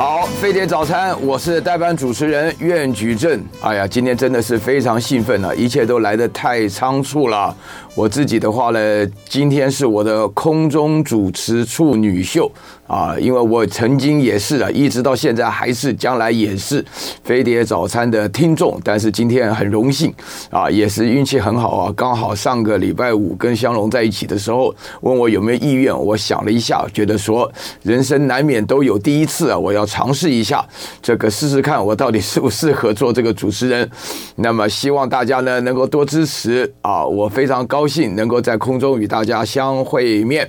[0.00, 3.38] 好，飞碟早餐，我是代班主持人苑举正。
[3.60, 7.54] 哎呀，今天真的是非常兴奋啊，一切都来得太仓促了。
[7.94, 12.50] 我自己的话呢，今天是我的空中主持处女秀
[12.86, 16.82] 啊，因为我曾经也是啊，一直到现在还是，将来也是
[17.22, 18.80] 飞碟早餐的听众。
[18.82, 20.14] 但是今天很荣幸
[20.48, 30.64] 啊，也是运气很好啊，刚好上个礼拜五跟香龙在一起的时候，问我有没有意愿，我想了一下，觉得说人生难免都有第一次啊，我要 尝试一下
[31.02, 33.90] 这个试试看，我到底适不适合做这个主持人。
[34.36, 40.48] 那么希望大家呢能够多支持啊，我非常高兴能够在空中与大家相会面。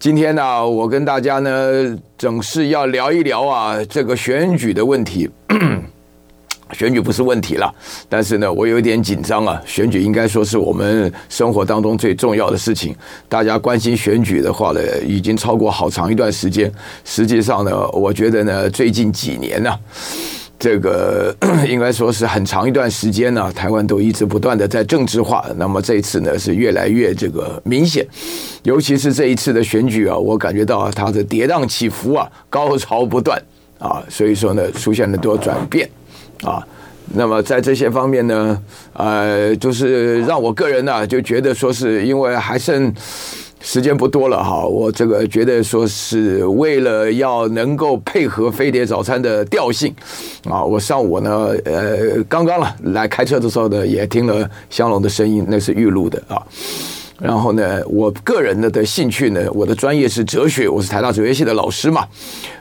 [0.00, 5.30] 今天呢，我跟大家呢总是要聊一聊啊这个选举的问题。
[6.72, 7.74] 选举不是问题了，
[8.08, 9.60] 但是呢，我有点紧张啊。
[9.66, 12.94] 选举应该说是我们生活当中最重要的事情。
[13.28, 16.70] 大家关心选举的话呢，已经超过好长一段时间。
[17.04, 19.74] 实际上呢，我觉得呢，最近几年呢，
[20.58, 21.34] 这个
[21.68, 25.44] 应该说是很长一段时间呢，台湾都一直不断的在政治化。
[25.56, 28.06] 那么这一次呢，是越来越这个明显。
[28.62, 33.40] 尤其是这一次的选举啊，我感觉到它的跌宕起伏啊，高潮不断
[33.78, 35.88] 啊，所以说呢，出现了多转变。
[36.42, 36.64] 啊，
[37.14, 42.92] 那么在这些方面呢，呃，就是让我个人呢就觉得说是因为还剩
[43.60, 49.92] 时间不多了哈，我这个觉得说是为了要能够配合飞碟早餐的调性
[50.48, 56.40] 啊，我上午呢，呃，刚刚了来开车的时候呢，也听了香龙的声音，那是预录的啊。
[57.20, 62.06] 然后呢，我个人的的兴趣呢，我的专业是哲学，我是台大哲学系的老师嘛。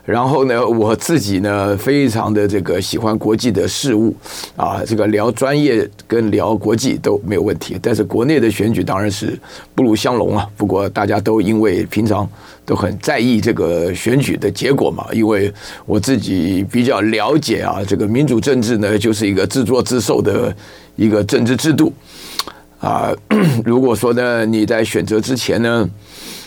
[0.03, 4.16] 然后呢，我自己呢，非常的这个喜欢国际的事物
[4.55, 7.77] 啊，这个聊专业跟聊国际都没有问题。
[7.80, 9.38] 但是国内的选举当然是
[9.75, 10.47] 不如香龙啊。
[10.58, 12.27] 不过大家都因为平常
[12.66, 15.53] 都很在意这个选举的结果嘛，因为
[15.86, 20.55] 我自己比较了解啊，这个民主政治呢，就是一个自作自受的
[20.95, 21.93] 一个政治制度。
[22.80, 23.11] 啊，
[23.65, 25.89] 如果说呢，你在选择之前呢，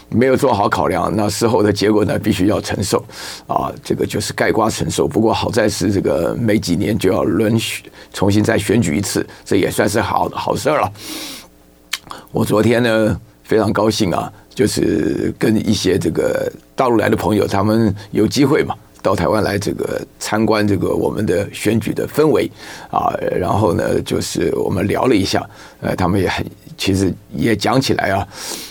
[0.09, 3.05] 没有做好考量，那事后的结果呢，必须要承受。
[3.47, 5.09] 啊，这个就是盖瓜承受。
[5.09, 10.93] 不过好在是这个每几年就要轮选，重新再选举一次，这也算是好好事儿了。
[12.31, 18.75] 我昨天呢，非常高兴啊，就是跟一些这个大陆来的朋友，他们有机会嘛。
[19.03, 22.51] 到台湾来这个参观这个我们的选举的氛围
[22.91, 25.45] 啊，然后呢，就是我们聊了一下，
[25.81, 26.45] 呃，他们也很
[26.77, 28.29] 其实也讲起来啊，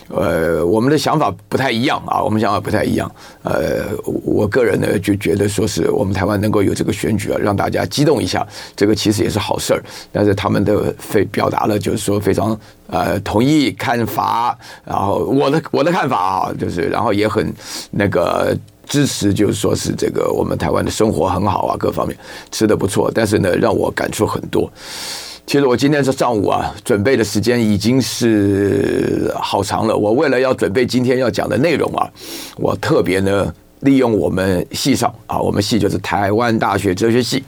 [0.10, 3.12] 呃，我们的想法不太一样啊，我们想法不太一样，
[3.44, 8.46] 呃，我个人呢就觉得说是我们台湾能够有这个选举啊，让大家激动一下，
[8.76, 9.84] 这个其实也是好事儿。
[10.12, 17.54] 但是他们的非表达了就是说非常呃同意看法，然后我的我的看法啊，就是然后也很
[17.92, 18.56] 那个。
[18.90, 22.18] 支持就是说是这个我们台湾的生活很好啊，各方面
[22.52, 24.70] 吃得不错，但是呢，让我感触很多。
[25.46, 29.96] 其实我今天是上午啊，准备的时间已经是好长了。
[29.96, 32.10] 我为了要准备今天要讲的内容啊，
[32.58, 37.44] 我特别呢利用我们系上啊，我们系就是台湾大学哲学系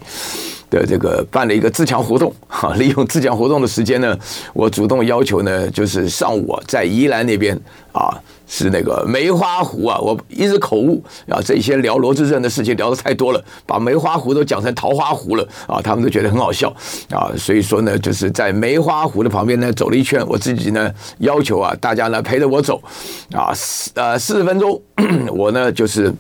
[0.70, 4.16] 的这个办了一个自强活动哈，利用自强活动的时间呢，
[4.54, 7.60] 我主动要求呢，就是上午在宜兰那边
[7.92, 8.16] 啊。
[8.54, 16.68] 是那个梅花湖啊，我一直口误啊，这些聊罗志正的事情聊得太多了，把梅花湖都讲成桃花湖了啊，他们都觉得很好笑
[17.10, 22.84] 啊，所以说呢，就是在梅花湖的旁边呢走了一圈，我自己呢要求啊，大家呢陪着我走
[23.32, 24.82] 啊，四呃四十分钟，
[25.34, 26.14] 我呢就是。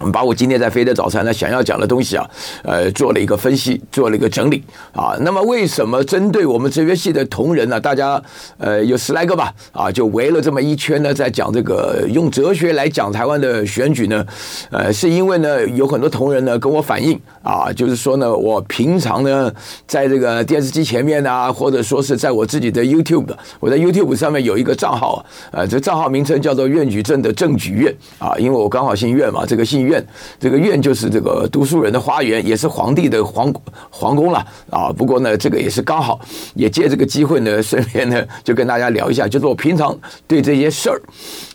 [0.00, 2.28] 我们把我今天在飞的早餐呢想要讲的东西啊，
[2.64, 4.60] 呃，做了一个分析，做了一个整理
[4.92, 5.16] 啊。
[5.20, 7.80] 那么为什么针对我们哲学系的同仁呢？
[7.80, 8.20] 大家
[8.58, 14.26] 呃有十来个吧，啊，就围了这么一圈呢，在讲这个用哲学来讲台湾的选举呢？
[14.70, 19.52] 呃，是因为呢有很多同仁呢跟我反映啊，就是说呢，我平常呢
[19.86, 23.28] 在这个电视机前面啊，或者说是在我自己的 YouTube，
[23.60, 29.84] 我在 YouTube 上面有一个账号，呃，这账号名称叫做苑举正的正举院啊，因为我刚好姓苑嘛，这个姓。
[29.84, 29.93] 苑，
[30.38, 33.52] 这个院就是这个读书人的花园，也是皇帝的皇
[33.90, 34.92] 皇宫了啊。
[34.96, 36.18] 不过呢，这个也是刚好，
[36.54, 41.00] 也借这个机会呢，顺便呢就跟大家聊一下，就是我平常对这些事儿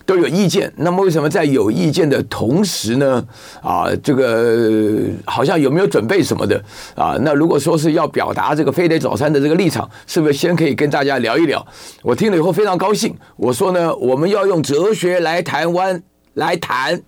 [0.06, 0.72] 都有意见。
[0.76, 3.24] 那么为什么在有意见的同时呢？
[3.62, 6.62] 啊，这个好像有没有准备什么的
[6.96, 7.18] 啊？
[7.22, 11.66] 那如果说是要表达这个非得早餐的这个立场，是不是先可以跟大家聊一聊？
[12.02, 13.16] 我听了以后非常高兴。
[13.38, 16.02] 我说呢，我们要用哲学来台湾
[16.34, 17.02] 来谈。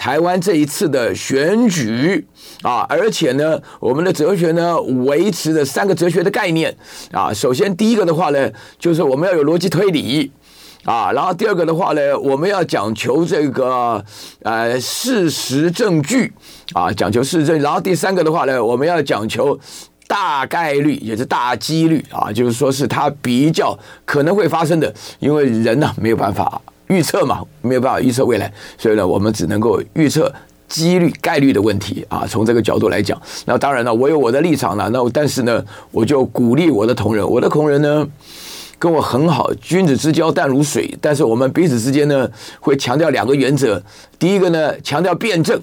[0.00, 2.26] 台湾这一次的选举
[2.62, 6.74] 啊，而且呢，我们的哲学呢维持了三个哲学的概念
[7.12, 7.30] 啊。
[7.34, 10.32] 首先，第一个的话呢，就是我们要有逻辑推理
[10.84, 14.02] 啊，然后第二个的话呢，我们要讲求这个
[14.42, 16.32] 呃事实证据
[16.72, 17.62] 啊，讲求事实证据。
[17.62, 19.60] 然后第三个的话呢，我们要讲求
[20.08, 30.30] 大概率，也是大几率啊，就是说是它比较可能会发生的，因为人呢没有办法预测嘛，没有办法预测未来，所以呢，我们只能够预测
[30.68, 32.26] 几率概率的问题啊。
[32.28, 34.90] 从这个角度来讲，那当然了，我有我的立场了。
[34.90, 38.06] 那但是呢，我就鼓励我的同仁，我的同仁呢。
[38.80, 40.96] 跟我很好，君子之交淡如水。
[41.02, 42.26] 但是我们彼此之间呢，
[42.60, 43.82] 会强调两个原则。
[44.18, 45.60] 第一个呢，强调辩证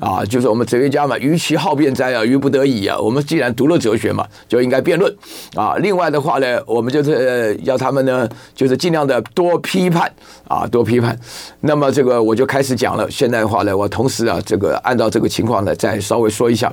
[0.00, 2.98] 啊，就是我们哲学家嘛，于其好辩哉啊，于不得已啊。
[2.98, 5.14] 我们既然读了哲学嘛，就应该辩论
[5.54, 5.76] 啊。
[5.78, 10.12] 另外的话呢，我们就是要他们呢，就是尽量的多批判
[10.48, 11.18] 啊，多批判。
[11.60, 13.08] 那么这个我就开始讲了。
[13.10, 16.72] 现在的话呢，我同时啊，这个按照这个情况呢，再稍微说一下。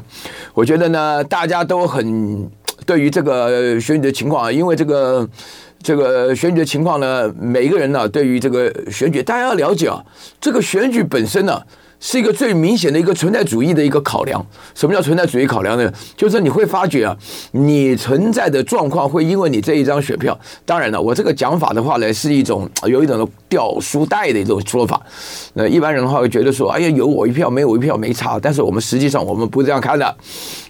[0.53, 2.49] 我觉得呢，大家都很
[2.85, 5.27] 对于这个选举的情况啊，因为这个。
[5.83, 9.99] 这个选举的情况呢，每一个人呢，对于这个选举，大家要了解啊，
[10.39, 11.59] 这个选举本身呢。
[12.01, 14.43] 是一个最明显的一个存在主义的一个考量。
[14.73, 15.93] 什么叫存在主义考量呢？
[16.17, 17.15] 就是你会发觉啊，
[17.51, 20.37] 你存在的状况会因为你这一张选票。
[20.65, 24.99] 当然了，我这个讲法的话呢，是一种有一种掉书袋的一种说法。
[25.53, 28.39] 那一般人的话会觉得说，哎呀，有我一票，没有我一票没差。
[28.41, 30.15] 但是我们实际上我们不这样看的。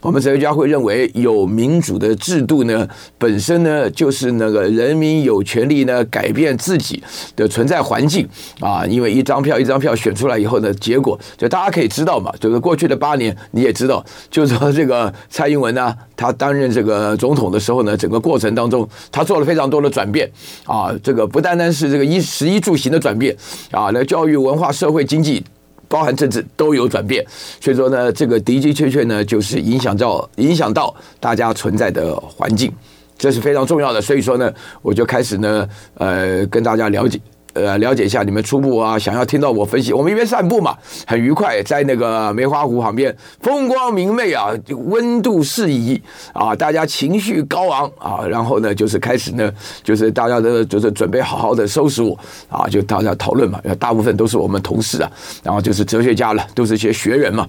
[0.02, 2.86] 我们哲学家会认为，有民主的制度呢，
[3.18, 7.02] 本身呢就是那个人民有权利呢改变自己
[7.38, 8.28] 的存在环境
[8.60, 8.86] 啊。
[8.86, 11.18] 因为一张票一张票选出来以后呢，结果。
[11.38, 20.30] 就大家可以知道嘛，就是过去的八年你也知道，就是说这个蔡英文呢，他担任这个总统的时候呢，整个过程当中他做了非常多的转变
[20.66, 23.36] 啊，这个不单单是这个衣食衣住行的转变
[23.72, 25.44] 啊，那教育、文化、社会、经济，
[25.88, 27.26] 包含政治都有转变，
[27.60, 32.72] 所以说呢，这个的的确确呢，就是影响到影响到大家存在的环境，
[33.18, 34.02] 这是非常重要的。
[34.02, 34.52] 所以说呢，
[34.82, 37.20] 我就开始呢，呃，跟大家了解。
[37.54, 44.52] 呃，了解一下你们初步啊，想要听到我分析，我们一边散步嘛，很愉快，在那个梅花湖旁边，风光明媚啊，
[44.88, 46.02] 温度适宜
[46.34, 49.52] 啊，大家情绪高昂啊，然后呢，就是开始呢，
[49.84, 52.18] 就是大家的就是准备好好的收拾我
[52.50, 55.12] 啊，就大家讨论嘛，大部分都是我们同事啊，
[55.44, 57.46] 然后就是哲学家了，都是一些学人嘛。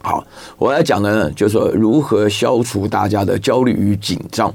[0.00, 0.24] 好，
[0.58, 4.54] 我来讲呢，就是说如何消除大家的焦虑与紧张。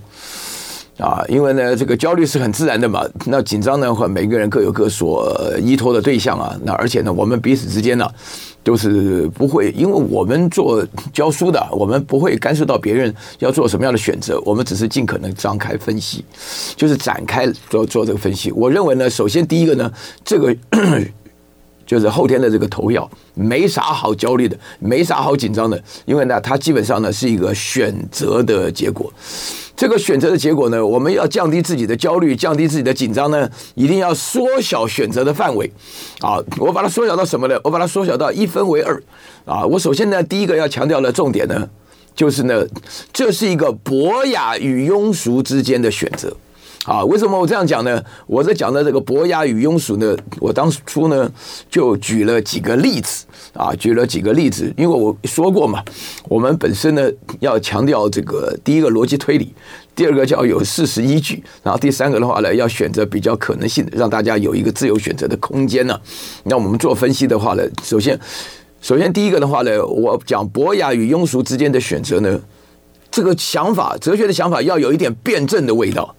[0.98, 3.04] 啊，因为呢，这个焦虑是很自然的嘛。
[3.26, 6.56] 那紧张呢，或每个人各有各所依托的对象啊。
[6.64, 8.08] 那而且呢，我们彼此之间呢，
[8.64, 14.40] 都是不会，因为我们做教书的，我们不会干涉到别人要做什么样的选择。
[14.46, 16.24] 我们只是尽可能张开分析，
[16.76, 18.52] 就是展开做做这个分析。
[18.52, 19.92] 我认为呢，首先第一个呢，
[20.24, 20.56] 这个
[21.86, 29.12] 就是后天的这个投票，没啥好焦虑的，没啥好紧张的，因为呢，它基本上呢是一个选择的结果。
[29.76, 35.70] 这个选择的结果呢，我们要降低自己的焦虑，降低自己的紧张呢，一定要缩小选择的范围。
[36.20, 37.60] 啊，我把它缩小到什么呢？
[37.64, 39.02] 我把它缩小到一分为二。
[39.46, 41.68] 啊，我首先呢，第一个要强调的重点呢，
[42.16, 42.64] 就是呢，
[43.12, 46.32] 这是一个博雅与庸俗之间的选择。
[46.86, 48.04] 啊，为什么我这样讲呢？
[48.28, 51.32] 我在讲的这个博雅与庸俗呢，我当初呢
[51.70, 55.82] 就举了几个例子啊，举了几个例子，因为我说过嘛，
[56.28, 57.10] 我们本身呢
[57.40, 59.54] 要强调这个第一个逻辑推理，
[59.96, 65.98] 第二个叫有事实依据，然后第三个的话呢要选择比较可能性，让大家有一个自由选择的空间呢。
[66.44, 68.20] 那我们做分析的话呢，首先，
[68.82, 72.38] 首先第一个的话呢，我讲博雅与庸俗之间的选择呢，
[73.10, 76.14] 这个想法，哲学的想法要有一点辩证的味道。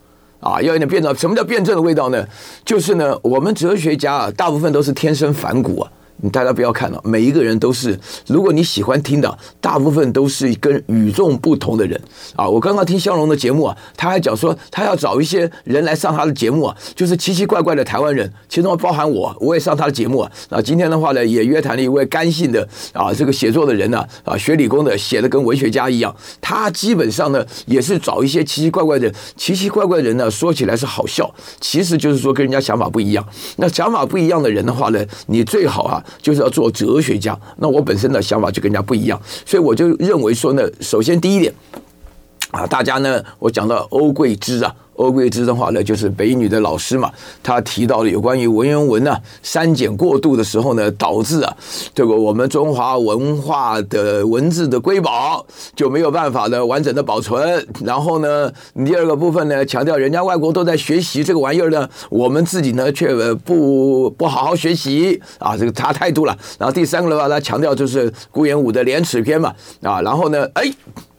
[0.45, 1.15] 啊，要有点辩证。
[1.17, 2.25] 什么叫辩证的味道呢？
[2.65, 5.91] 就是呢，我们哲学家啊，大部分都是天生反骨啊。
[6.17, 7.99] 你大家不要看了，每一个人都是。
[8.27, 12.01] 如果你喜欢听的，大部分都是跟与众不同的人
[12.37, 12.49] 啊。
[12.49, 20.31] 我刚刚听香龙的节目啊，他还讲说他要找一些人来上他的节目啊，就是奇奇怪怪的台湾人，其中包含我，我也上他的节目啊。
[20.49, 26.15] 啊，今天的话呢，也约谈了一位甘姓的啊，这个写作的人呢，啊，学理工的，写的跟文学家一样。
[26.41, 33.27] 他基本上呢，也是找一些奇奇怪怪的、奇奇怪怪的人呢，说起来是好笑，其实就是说跟人家想法不一样。
[33.57, 36.04] 那想法不一样的人的话呢，你最好啊。
[36.21, 41.53] 就是要做哲学家，那我本身的想法就跟人家不一样，所以我就认为说呢，首先第一点
[42.51, 44.75] 啊，大家呢，我讲到欧桂芝啊。
[44.97, 47.11] 欧桂芝的话呢，就是北女的老师嘛，
[47.43, 51.53] 他提到了有关于文言文呢删减过度的时候呢，导致啊
[51.93, 57.67] 这个我们中华文化的文字的瑰宝就没有办法呢完整的保存。
[57.85, 58.53] 然后呢，
[58.87, 66.39] 第二个部分呢，强调人家外国都在学习这个玩意儿呢，我们自己呢却不不好好学习啊，这个差态度了。
[66.57, 70.73] 然后第三个的话，他强调就是顾炎武的廉耻篇嘛啊，然后呢，哎。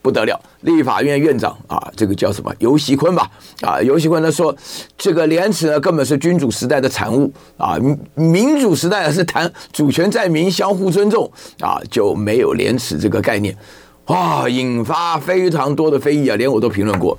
[0.05, 3.27] 不得了，立法院院长啊，这个叫什么游锡坤吧？
[3.61, 4.55] 啊，游锡堃他说，
[4.95, 7.75] 这个廉耻呢，根本是君主时代的产物啊，
[8.13, 11.27] 民主时代是谈主权在民，相互尊重
[11.59, 13.57] 啊，就没有廉耻这个概念，
[14.05, 17.17] 哇，引发非常多的非议啊，连我都评论过。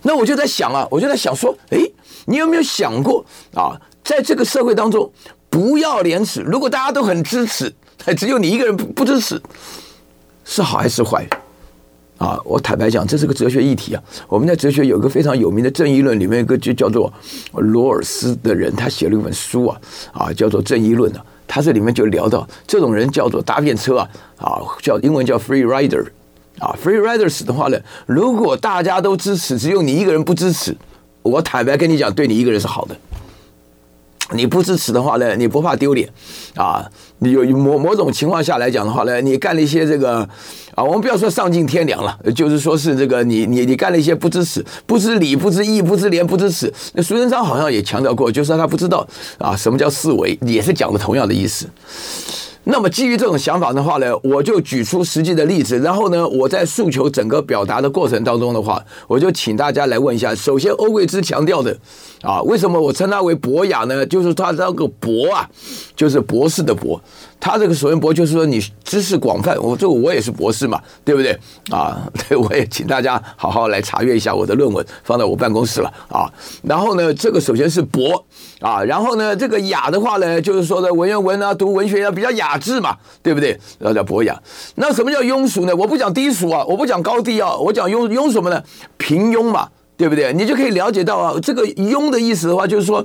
[0.00, 1.78] 那我就在想啊，我就在想说，哎，
[2.24, 5.12] 你有没有想过啊，在这个社会当中，
[5.50, 7.70] 不要廉耻，如果大家都很支持，
[8.16, 9.38] 只有你一个人不不支持。
[10.46, 11.26] 是好还是坏？
[12.18, 14.02] 啊，我坦白讲，这是个哲学议题啊。
[14.28, 17.12] 我们在哲学有一个非常有名的正义论，里面一个就叫做
[17.54, 19.80] 罗尔斯的人，他写了一本书啊，
[20.12, 21.24] 啊，叫做《正义论》啊。
[21.46, 26.06] 他这里面就聊到，这种人叫做搭便车啊，啊，叫英文叫 free rider，
[26.58, 30.74] 啊，free riders 的话呢，如果大家都支持，只有你一个人不支持，
[31.22, 32.96] 我坦白跟你讲，对你一个人是好的。
[34.32, 36.08] 你不支持的话呢，你不怕丢脸
[36.56, 36.90] 啊？
[37.32, 40.18] 有某某种情况下来讲的话呢，你干了一些这个
[40.74, 46.72] 啊，我们不要说丧尽天良了，就是说是这个你你你干了一些不知耻、不知礼、不知义、不知廉、不知耻。
[46.94, 49.06] 那苏贞昌好像也强调过，就是他不知道
[49.38, 51.68] 啊什么叫四维，也是讲的同样的意思。
[52.66, 60.34] 那么基于这种想法的话呢，我就举出实际的例子，然后呢，我在诉求整个表达的过程当中的话，我就请大家来问一下。
[60.34, 61.76] 首先，欧贵之强调的
[62.22, 64.06] 啊，为什么我称他为博雅呢？
[64.06, 65.46] 就是他这个博啊，
[65.94, 66.98] 就是博士的博。
[67.38, 69.56] 他这个所谓博，就是说你知识广泛。
[69.60, 71.38] 我这个我也是博士嘛，对不对？
[71.70, 76.30] 啊， 对，我也请大家好好来查阅一下我的论文，放在我办公室了啊。
[76.62, 78.24] 然后呢，这个首先是博
[78.60, 83.50] 啊，然后呢，这个雅的话呢，就是说的文言文啊，读文学要比较雅致嘛，对不对？
[83.78, 84.40] 然后叫博雅。
[84.76, 85.76] 那什么叫庸俗呢？
[85.76, 88.62] 我不讲低俗啊，我不讲高低啊，我讲庸庸什么呢？
[88.96, 90.32] 平庸嘛，对不对？
[90.32, 93.04] 你就可以了解到啊，这个庸的意思的话，就是说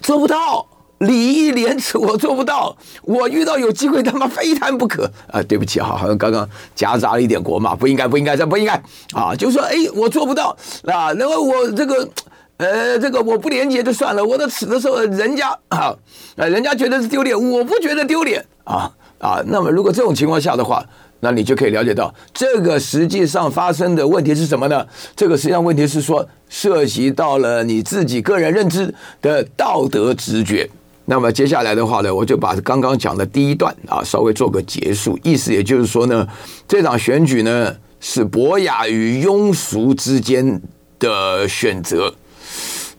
[0.00, 0.66] 做不到。
[1.06, 5.42] 礼义廉耻我做不到，我遇到有机会他妈非谈不可啊！
[5.42, 8.72] 对不起哈，好像刚刚夹杂了一点国骂，不应该不应该这不应该
[9.12, 9.34] 啊！
[9.36, 10.56] 就说哎，我做不到
[10.86, 12.08] 啊，然后我这个
[12.56, 15.94] 呃这个我不廉洁就算了，我的耻的时候人家啊，
[16.36, 19.42] 人家觉得是丢脸，我不觉得丢脸啊啊！
[19.46, 20.84] 那么如果这种情况下的话，
[21.20, 24.86] 那你就可以了解到这个实际上发生的问题是什么呢？
[25.16, 30.70] 这个实际上问题是说涉及到了你自己个人认知的道德直觉。
[31.06, 36.26] 那么接下来的话呢，我就把刚刚讲的第一段啊稍微做个结束，意思也就是说呢，
[36.66, 40.60] 这场选举呢是博雅与庸俗之间
[40.98, 42.14] 的选择。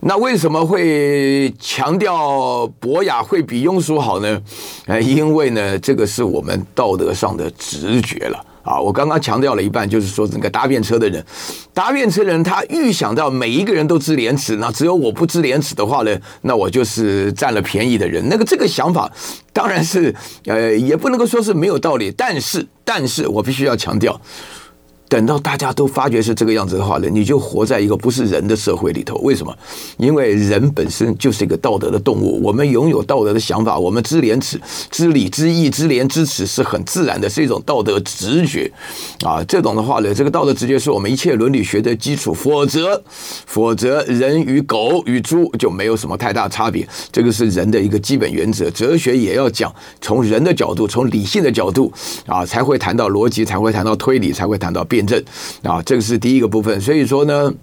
[0.02, 4.40] 那为什么会强调博雅会比庸俗好呢？
[4.86, 8.46] 呃，因为呢，这个是我们道德上的直觉了。
[8.66, 11.24] 啊，我刚刚强调了一半，就是说这个搭便车的人，
[11.72, 18.28] 搭便车的人他预想到每一个人都知廉耻，那只有我不知廉耻的话呢，那我就是占了便宜的人。
[18.28, 19.10] 那个这个想法
[19.54, 20.14] 当然是
[20.46, 24.20] 呃，也不能够说是没有道理，但是，但是我必须要强调。
[25.16, 29.16] 等到大家都发觉是这个样子的话呢，你就活在一个不是人的社会里头。
[29.20, 29.58] 为什么？
[29.96, 34.60] 因为人本身就是一个道德的动物，我们拥有道德的想法，我们知廉耻、
[34.92, 38.70] 知礼、知义、知廉、知耻是很自然的，是一种道德直觉
[39.22, 39.42] 啊。
[39.46, 42.34] 这种的话呢，这个道德直觉是我们一切伦理学的基础。
[42.34, 43.02] 否则，
[43.46, 46.86] 否则人与狗与猪就没有什么太大差别。
[47.10, 48.70] 这个是人的一个基本原则。
[48.72, 51.90] 哲学也要讲从人的角度，从理性的角度
[52.26, 55.24] 啊，才会谈到逻辑，才会谈到推理，才会谈到辩证
[55.64, 57.54] 啊，这个是第一个部分，所以说呢。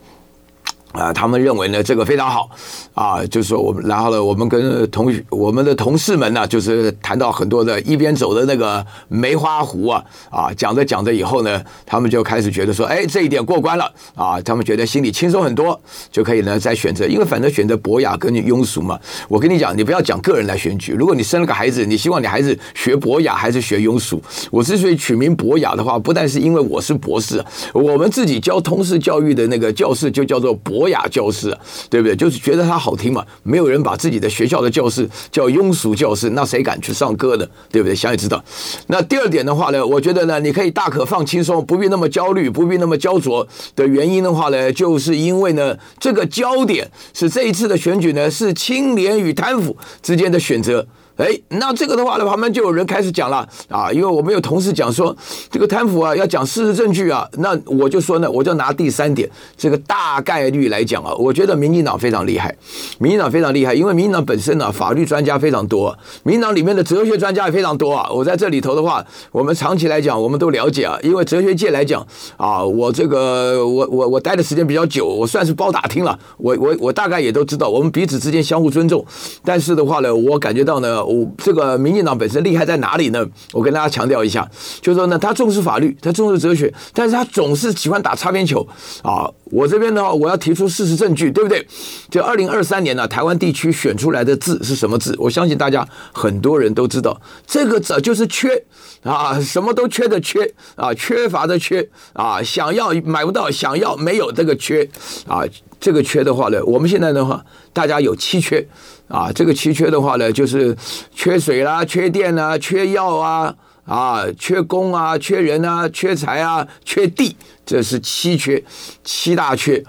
[0.93, 2.51] 啊，他们认为呢，这个非常好
[2.95, 15.81] 啊，就是说我们，然后呢，我们跟同学我们的同事们呢，就是谈到很多的一边走的那个梅花湖啊，啊，讲着讲着以后呢，他们就开始觉得说，哎，这一点过关了啊，他们觉得心里轻松很多，
[16.11, 19.01] 就可以呢再选择，因为反正选择博雅跟庸俗嘛。
[19.29, 24.23] 我跟你讲，你不要讲个人来选举，如果你生了个孩子，你希望你孩子学博雅还是学庸俗？
[24.51, 30.82] 我之所以取名博雅的话，不但是因为我是博士，我们自己教通识教育的那个教室就叫做博。
[30.83, 31.57] 博雅教室，
[31.89, 32.17] 对不对？
[32.17, 33.25] 就是觉得它好听嘛。
[33.45, 37.47] 没有人把自己的学校的教室叫庸俗教室，那谁敢去上课呢？
[37.71, 37.95] 对不对？
[37.95, 38.43] 想也知道。
[38.89, 43.47] 那第二点的话呢，我觉得呢，你可以大可放轻松，不必那么焦虑，不必那么焦灼
[43.77, 50.85] 的原因的话呢，就是因为呢，这个焦点是这一次的选举呢，是清廉与贪腐之间的选择。
[51.17, 55.15] 哎，那这个的话呢，旁边就有人开始讲了啊，因为我们有同事讲说，
[55.51, 62.57] 这个贪腐啊要讲事实证据啊，那我就说呢，我就拿第三点，这个大概率来讲啊，我觉得民进党非常厉害，
[62.99, 68.09] 民进党非常厉害，因为民进党本身呢、法律专家非常多，民进党里面的哲学专家也非常多啊。
[68.11, 72.05] 我在这里头的话，我们长期来讲，我们都了解啊，因为哲学界来讲
[72.39, 79.05] 啊，我这个我我我待的时间比较久，我算是包打听了，我我我大概也都知道，我们彼此之间相互尊重，
[79.45, 81.02] 但是的话呢，我感觉到呢。
[81.05, 83.27] 我这个民进党本身厉害在哪里呢？
[83.53, 84.49] 我跟大家强调一下，
[84.81, 88.67] 就是说呢，他重视法律，他重视哲学，但是他总是喜欢打擦边球
[89.03, 89.31] 啊。
[89.45, 91.67] 我这边呢，我要提出事实证据，对不对？
[92.11, 95.15] 就二零二三年呢，台湾地区选出来的字是什么字？
[95.19, 98.65] 我相信大家很多人都知道，这个字就是缺
[99.03, 104.89] 啊，什么都缺的缺啊，缺乏的缺啊，想要买不到，想要没有这个缺
[105.27, 105.43] 啊，
[105.83, 108.67] 这个缺的话呢，我们现在的话，大家有七缺
[109.09, 110.75] 啊，这个七缺的话呢，就是
[111.13, 113.55] 缺水啦，缺电啦，缺药啊。
[113.85, 117.37] 啊，缺工啊，缺人啊，缺财啊，缺地，
[117.67, 118.63] 这是七缺，
[119.03, 119.85] 七大缺。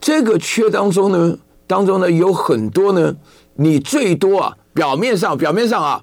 [0.00, 1.36] 这个缺当中呢，
[1.66, 3.16] 当中呢有很多呢，
[3.56, 6.02] 你最多啊，表面上表面上啊，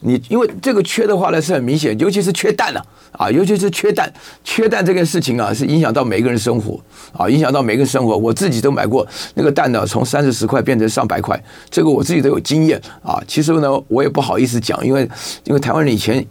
[0.00, 2.80] 你因为这个缺的话呢是很明显，尤其是缺蛋了
[3.12, 6.80] 啊，啊，尤其是缺蛋，缺蛋这件事情啊，是影响到每个人生活
[7.12, 8.16] 啊，影响到每个人生活。
[8.16, 13.22] 我自己都买过那个蛋呢，从三四十块变成上百块，这个我自己都有经验啊。
[13.28, 15.08] 其实呢，我也不好意思讲，因为
[15.44, 16.26] 因为台湾人以前。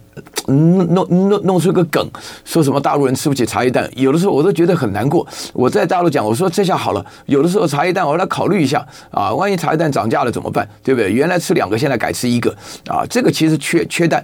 [0.47, 2.07] 弄弄弄弄出个梗，
[2.43, 5.27] 说什么大陆人吃不起茶叶蛋，有的时候我都觉得很难过。
[5.53, 10.67] 我在大陆讲，我说这下好了，有的时候茶叶蛋我要来考虑一下啊，万一茶叶蛋涨价了怎么办？
[10.83, 11.11] 对不对？
[11.11, 12.55] 原来吃两个，现在改吃一个
[12.87, 14.23] 啊，这个其实缺缺蛋。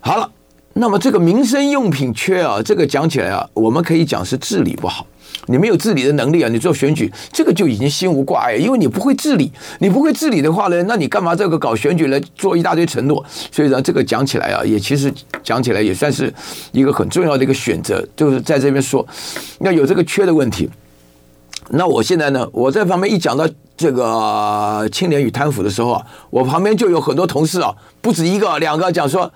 [0.00, 0.30] 好了，
[0.74, 5.06] 那么这个民生用品缺啊，这个讲起来啊，我们可以讲是治理不好。
[5.46, 6.48] 你没有治理的能力啊！
[6.48, 9.50] 你做选举，这个就已经心无挂碍，因为你不会治理。
[9.78, 13.24] 你不会治理的话呢，那你干嘛这个搞选举来做一大堆承诺？
[13.50, 16.32] 所以呢，这个讲起来啊，也其实讲起来也算是
[16.72, 19.06] 一个很重要的一个选择，就是在这边说，
[19.60, 20.68] 要有这个缺的问题。
[21.70, 29.32] 那我现在呢，我在旁边一讲到这个清廉与贪腐的时候啊，我旁边就有很多同事啊，不止一个两个讲说。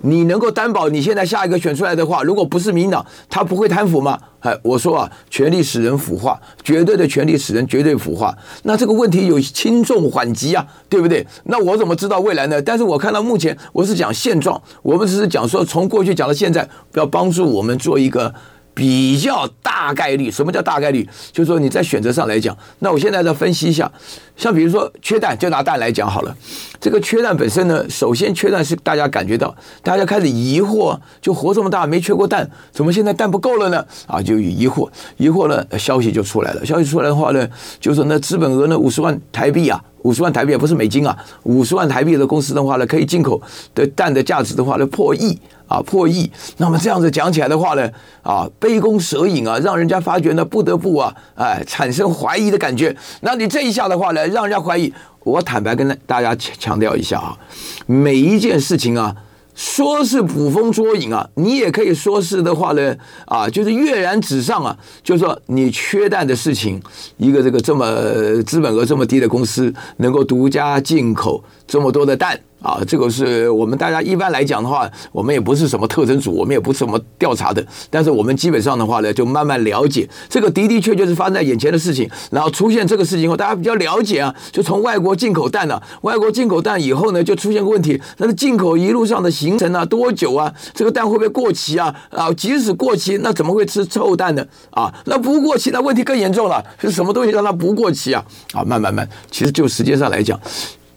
[0.00, 4.18] 你能够担保你现在下一个选出来的话，如果不是民党，他不会贪腐吗？
[4.40, 8.36] 哎，我说啊，权力使人腐化，绝对的权力使人绝对腐化。
[8.62, 11.26] 那这个问题有轻重缓急啊，对不对？
[11.44, 12.62] 那我怎么知道未来呢？
[12.62, 18.32] 但是我看到目前，我是讲现状，我们只是讲说从过去讲到现在，要帮助我们做一个。
[18.78, 21.04] 比较大概率，什么叫大概率？
[21.32, 23.90] 就是说你在选择上来讲，那我现在再分析一下，
[24.36, 26.32] 像比如说缺蛋，就拿蛋来讲好了。
[26.80, 29.52] 这个缺蛋本身呢，首先缺蛋是大家感觉到，
[29.82, 33.84] 大家开始疑惑，就活这么大没缺过蛋，怎么现在蛋不够了呢？
[34.06, 36.64] 啊，就有疑惑，疑惑呢，消息就出来了。
[36.64, 37.48] 消息出来的话呢，
[37.80, 43.42] 就是那资本额呢五十万台币啊，五十万台币也不是美金啊，五十万台币的公司的话呢，可以进口
[43.74, 45.36] 的蛋的价值的话呢破亿。
[45.68, 46.30] 啊，破亿！
[46.56, 47.88] 那么这样子讲起来的话呢，
[48.22, 52.96] 啊，杯弓蛇影啊，让人家发觉呢，不得不啊，哎，产生怀疑的感觉。
[53.20, 54.92] 那你这一下的话呢，让人家怀疑。
[55.24, 57.36] 我坦白跟大家强调一下啊，
[57.84, 59.14] 每一件事情啊，
[59.54, 66.80] 说是捕风捉影啊，你也可以说是的话呢，啊，就是跃然纸上啊，就是说你缺蛋的事情，
[67.18, 72.40] 一个这个这么资本额这么低的公司，能够独家进口这么多的蛋。
[72.60, 82.10] 啊，这个是我们大家一般来讲的话，我们也不是什么特征组，我们也不是什么调查的，但是我们基本上的话呢，就慢慢了解这个的的确确是发生在眼前的事情。
[82.32, 90.52] 然后出现这个事情以后，大家比较了解啊，就从外国进口蛋了，外国进口蛋以后呢，就出现个问题，那个进口一路上的行程啊，多久啊？
[90.74, 91.94] 这个蛋会不会过期啊？
[92.10, 94.44] 啊，即使过期，那怎么会吃臭蛋呢？
[94.70, 98.24] 啊，那不过期，那问题更严重了，是什么东西让它不过期啊？
[98.52, 100.36] 啊，慢慢慢，其实就时间上来讲。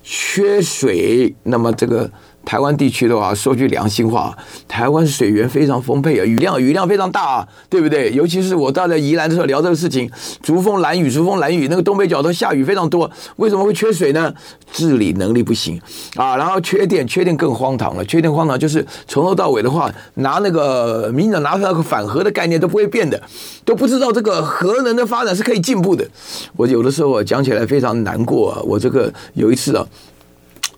[0.04, 2.12] 缺水，那么这个。
[2.44, 4.36] 台湾地区的话，说句良心话，
[4.68, 8.12] 台湾水源非常丰沛啊，雨量雨量非常大啊，对不对？
[8.12, 10.10] 尤其是我到了宜兰的时候聊这个事情，
[10.42, 14.34] 竹风兰屿，竹风兰屿那个东北角都下雨非常多，为什么会缺水呢？
[14.72, 15.80] 治理能力不行
[16.16, 23.22] 啊，然后缺电，缺电更荒唐了，缺电荒唐就是从头到尾的话，拿那个民进党拿出来个反核的概念都不会变的，
[23.64, 26.06] 都不知道这个核能的发展是可以进步的。
[26.56, 29.86] 我有的时候我讲起来非常难过啊，我这个有一次啊。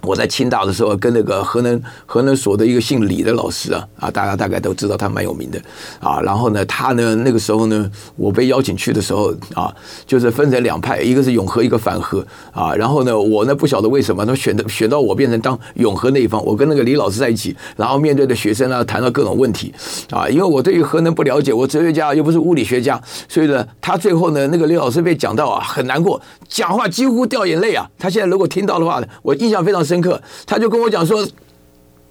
[0.04, 5.62] 我在清大的时候，跟那个核能核能所的一个姓李的老师啊，啊，大家大概都知道他蛮有名的
[6.00, 6.20] 啊。
[6.22, 9.74] 然后呢，他呢那个时候呢，我被邀请去的时候啊，
[10.06, 12.76] 就是分成两派，一个是永核，一个反核啊。
[12.76, 16.44] 然后呢，我呢不晓得为什么他选的选到我变成当永核那一方。
[16.44, 19.74] 我跟那个李老师在一起，然后面对的学生呢，谈到各种问题
[20.10, 20.28] 啊。
[20.28, 26.22] 因为我对于核能不了解，我哲学家又不是物理学家，所以呢，他最后呢，那个李老师被讲到啊，很难过，
[26.54, 27.90] 讲话几乎掉眼泪啊。
[27.98, 30.00] 他现在如果听到的话呢，我印象非常深。
[30.00, 31.26] 刻，他就跟我讲说，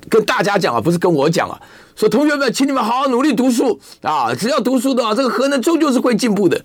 [0.09, 1.61] 跟大家讲啊，不是跟我讲啊，
[1.95, 6.61] 说同学们，请你们好好努力读书啊，只要读书的话，这个核能终究是会进步的。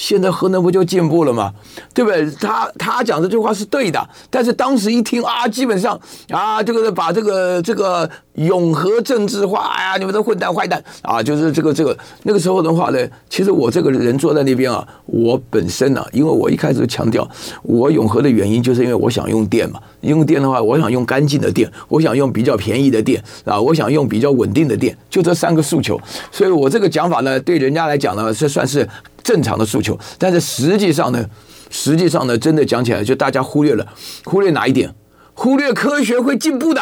[0.00, 1.52] 现在核能不就进步了吗？
[1.92, 2.26] 对不对？
[2.40, 17.28] 他他讲这句话是对的，但是当时一听啊，基本上啊，这个把这个这个永和政治化，哎呀，你们都混蛋坏蛋啊，就是这个这个那个时候的话呢，其实我这个人坐在那边啊，我本身呢、啊，因为我一开始强调
[17.62, 26.00] 我永和的原因，就是因为我想用电嘛，用电的话，我想用干净的电，我想用比较便宜的电啊，我想用比较稳定的电，就这三个诉求，
[26.32, 28.88] 所以我这个讲法呢，对人家来讲呢，这算是
[29.22, 31.24] 正常的诉求，但是实际上呢，
[31.70, 33.86] 实际上呢，真的讲起来，就大家忽略了，
[34.24, 34.94] 忽略哪一点？
[35.34, 36.80] 忽略科学会进步的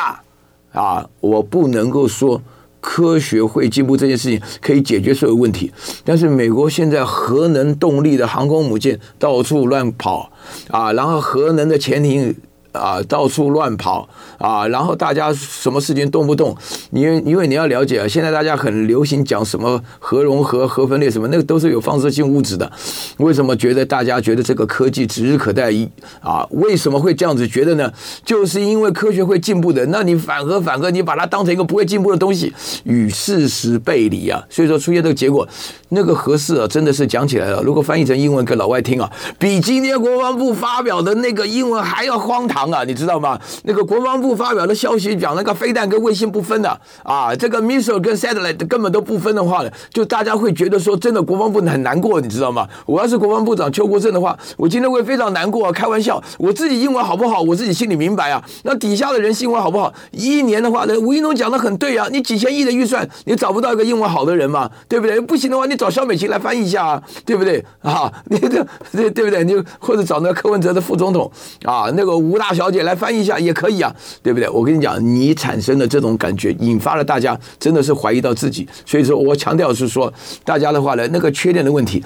[0.73, 1.09] 啊！
[1.21, 2.43] 我不能够说
[2.81, 5.73] 科学会进步这件事情可以解决所有问题，
[6.05, 10.31] 但是美国现在核能动力的航空母舰到处乱跑
[10.71, 12.35] 啊，然后核能的潜艇。
[12.79, 16.57] 啊，到处乱跑啊，然后大家什么事情动不动，
[16.91, 22.71] 因为因为你要了解啊，现在大家很流行讲什么核融合、核分裂什么，那个都是有放射性物质的。
[23.17, 25.69] 为什么觉得大家觉得这个科技指日可待？
[25.71, 25.89] 一
[26.21, 27.93] 啊，为什么会这样子觉得呢？
[28.25, 29.85] 就是因为科学会进步的。
[29.87, 32.53] 那你反核反核，你把它当成一个不会进步的东西，
[32.85, 34.43] 与事实背离啊。
[34.49, 35.47] 所以说出现这个结果，
[35.91, 37.63] 那个核四啊，真的是讲起来了。
[37.63, 42.68] 如果翻译成英文给老外听啊，比今天国防部发表的那个英文还要荒唐。
[42.73, 43.39] 啊，你知道吗？
[43.65, 52.67] 那个国防部发表的消息讲，那个飞弹跟卫星不分的啊，这个 missile 跟 satellite 根本都不分的话呢，就大家会觉得说，真的国防部很难过，你知道吗？
[52.87, 55.73] 我要是国防部长邱国正的话，我今天会非常难过啊。
[55.73, 58.43] 开玩笑，我自己英文好不好，我自己心里明白啊。
[58.65, 59.93] 那底下的人英文好不好？
[60.11, 65.21] 一年的话呢，吴怡农讲的很对啊，你几千亿的预算，你找不到一个英文好的人嘛，对不对？
[65.21, 67.65] 不行的话，你找肖美琴来翻译一下啊，对不对？
[67.83, 69.45] 啊，你 这对对不对？
[69.45, 71.31] 你或者找那个柯文哲的副总统
[71.65, 72.48] 啊，那个吴大。
[72.49, 74.49] 大小姐来翻译一下也可以啊，对不对？
[74.49, 78.67] 我跟你讲，你产生的这种感觉，引发了大家真的是怀疑到自己。
[78.87, 80.11] 所以说我强调是说，
[80.47, 82.03] 大家的话呢，那个缺点的问题，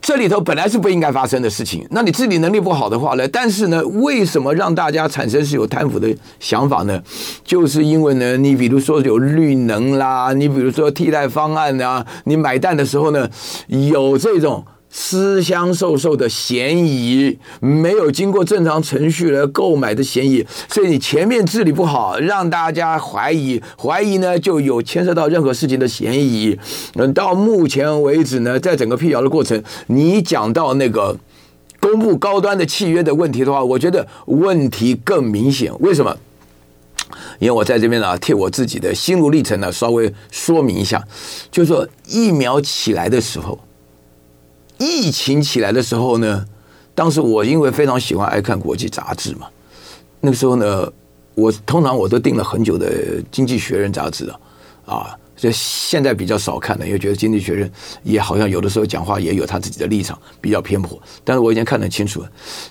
[0.00, 1.86] 这里头本来是不应该发生的事情。
[1.90, 6.08] 那你治理能力不好的话呢，但是呢，为什么让大家产生是有贪腐的
[6.40, 7.02] 想法呢？
[7.44, 13.28] 就是因为呢，你比如说有绿能啦，你比如说替代方案啊，你买蛋的时候呢，
[13.66, 14.64] 有这种。
[14.90, 26.58] 私相授受的嫌疑，没有经过正常程序来购买的嫌疑，所以你前面治理不好，让大家怀疑，怀疑呢就有牵涉到任何事情的嫌疑。
[26.94, 31.16] 嗯，到目前为止呢，在整个辟谣的过程，你讲到那个
[31.78, 35.70] 公布高端的契约的问题的话，我觉得问题更明显。
[35.80, 36.16] 为什么？
[37.38, 41.02] 因为我在这边呢，替我自己的心路历程呢稍微说明一下，
[41.50, 43.58] 就是说疫苗起来的时候。
[44.78, 46.44] 疫情起来的时候呢，
[46.94, 49.48] 当时我因为非常喜欢爱看国际杂志嘛，
[50.20, 50.90] 那个时候呢，
[51.34, 54.40] 我通常我都订了很久的《经济学人》杂志了
[54.86, 55.16] 啊。
[55.38, 57.70] 就现在比较少看了，因为觉得经济学人
[58.02, 61.00] 也好像有的时候讲话也有他自己的立场，比较偏颇。
[61.24, 62.22] 但是我以前看得清楚，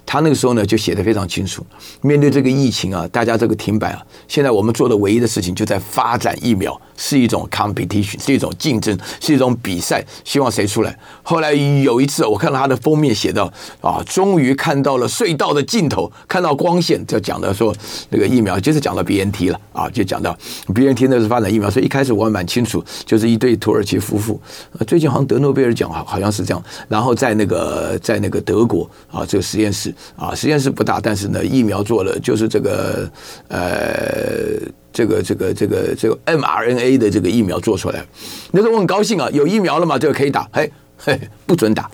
[0.05, 1.65] 他那个时候呢就写得非常清楚。
[2.01, 10.97] 面对这个疫情啊，大家这个停摆啊，现在我们做的唯一的事情就在发展疫苗，是一种 competition，是一种竞争，是一种比赛，希望谁出来。
[11.23, 17.73] 后来有一次我看到他的封面写到啊，终于看到了隧道的尽头，看到光线，就讲到说
[18.09, 20.37] 那个疫苗就是讲到 BNT 了啊，就讲到
[20.73, 24.41] BNT 那是发展疫苗，所以一开始我还蛮清清楚，就是一对土耳其夫妇，
[24.87, 26.63] 最近好像得诺贝尔奖，好好像是这样。
[26.87, 33.07] 然后在那个在那个德国啊，这个实验室啊，实验室不大，但是呢，疫苗做了，就是这个
[33.47, 34.57] 呃，
[34.91, 38.03] 这个这个这个这个 mRNA 的这个疫苗做出来。
[38.51, 40.49] 那时候我很高兴啊，有疫苗了嘛，这个可以打。
[40.51, 41.87] 嘿，嘿，不准打，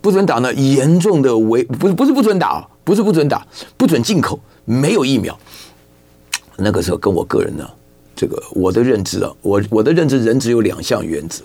[0.00, 3.44] 不准打呢，严重的违，不是不是不准打，不是不准打，
[3.76, 5.36] 不准进口，没有疫苗。
[6.56, 7.68] 那个时候跟我个人呢。
[8.14, 11.42] 这个我的认知啊，我我的认知，人只有两项原则，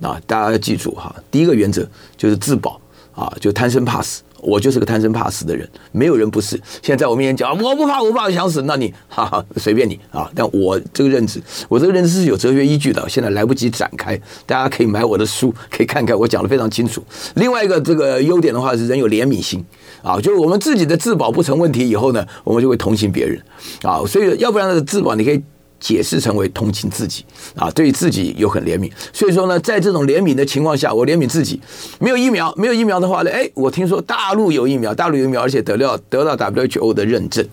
[0.00, 1.14] 啊，大家要记住哈。
[1.30, 2.80] 第一个原则就是自保
[3.14, 4.22] 啊，就贪生怕死。
[4.40, 6.54] 我就是个贪生怕死的人，没有人不是。
[6.80, 10.30] 现在在我面前讲，我不怕，我不怕，我想死，那你 哈哈随便你啊。
[10.32, 13.04] 但我这个认知，我这个认知是有哲学依据的。
[13.08, 14.16] 现在来不及展开，
[14.46, 17.02] 大家可以买我的书， 可以看看，我讲的非常清楚。
[17.34, 19.64] 另外一个这个优点的话是人有怜悯心
[20.04, 23.42] 啊，就是我们自己的自保不成问题以后呢，我们就会同情别人
[23.82, 24.04] 啊。
[24.06, 25.42] 所以要不然的自保你可以。
[25.80, 31.60] 解释成为同情自己啊，对自己又很怜悯，所以说呢，在这种怜悯的情况下，我怜悯自己，
[32.00, 37.46] 没有疫苗，没有疫苗的话呢，哎，我听说大陆有疫苗，大陆有疫苗，而且得了得到 WHO 的认证，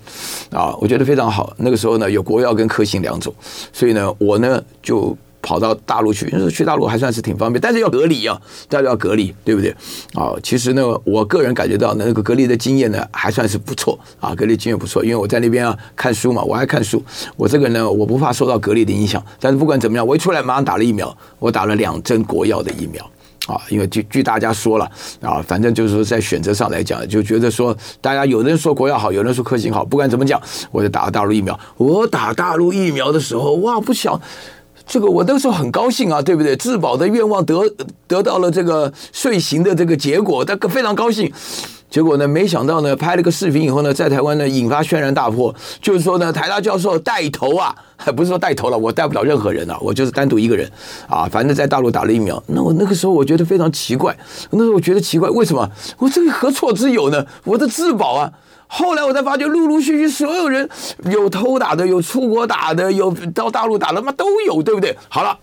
[0.51, 1.53] 啊，我觉得非常好。
[1.57, 3.33] 那个时候呢，有国药跟科兴两种，
[3.71, 5.17] 所以呢，我呢就。
[5.45, 9.69] 跑到大陆去，因为去大陆还算是挺方便，但是要隔离啊，大家要隔离，对不对？
[10.15, 17.03] 啊，其实呢，我个人感觉到那个隔离的经验呢，还算是不错啊，隔离经验不错，因为我在那边啊看书嘛，我爱看书，
[17.37, 23.07] 我这个人呢，我不怕受到隔离的影响，但是不管怎么样，我一出来马上打了疫苗，我打了两针国药的疫苗
[23.45, 24.89] 啊，因为据据大家说了
[25.21, 31.59] 啊，反正就是说在选择上来讲，就觉得说大家有人说国药好，有人说科兴好，不管怎么讲，我就打了大陆疫苗。
[31.77, 34.19] 我打大陆疫苗的时候，哇，不想
[34.87, 36.55] 这个我那时候很高兴啊，对不对？
[36.55, 37.61] 自保的愿望得
[38.07, 41.31] 得到了这个遂行的这个结果，但非常高兴。
[41.89, 50.69] 结果呢，没想到呢，拍了个视频以后呢，在台湾呢引发轩然大波，就是说呢，台大教授带头啊，还不是说带头了，我带不了任何人啊，我就是单独一个人
[51.07, 52.41] 啊，反正在大陆打了疫苗。
[52.47, 54.15] 那我那个时候我觉得非常奇怪，
[54.49, 57.25] 那时候我觉得奇怪，为什么我这个何错之有呢？
[57.45, 58.31] 我的自保啊。
[58.67, 60.69] 后来我才发觉，陆陆续续所有人
[61.11, 64.95] 有偷打的，有出国打的，有到大陆打的，嘛都有，对不对？
[65.09, 65.37] 好了。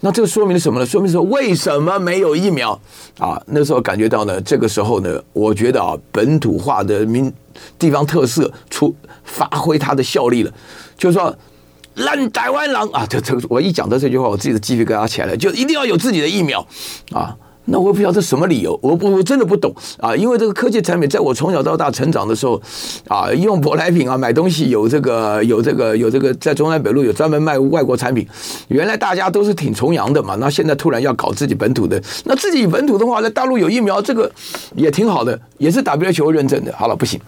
[0.00, 0.86] 那这个说明了什么呢？
[0.86, 2.80] 说明说为什么没有疫苗
[3.18, 3.42] 啊？
[3.46, 7.32] 那时候感觉到呢，这个时候呢，我觉得啊，本土化的民
[7.80, 10.52] 地方特色出发挥它的效力了，
[10.96, 11.36] 就是说
[11.94, 16.64] 烂台湾人啊，这这我一讲到这句话，我自己的鸡皮疙瘩起来了，就一定要有自己的疫苗
[17.10, 17.36] 啊。
[17.70, 20.16] 那我也不晓得这什么理由，我不我真的不懂啊！
[20.16, 22.60] 因为这个科技产品，在我从小到大成长的时候，
[23.08, 28.26] 啊，用舶来品啊，买东西有这个有这个有这个，在中山北路有专门卖外国产品。
[28.68, 34.30] 原来大家都是挺崇洋的嘛，那现在突然要搞自己本土的，那自己本土的话，在大陆有疫苗，这个
[34.74, 36.74] 也挺好的，也是 WHO 认证的。
[36.74, 37.20] 好了，不行，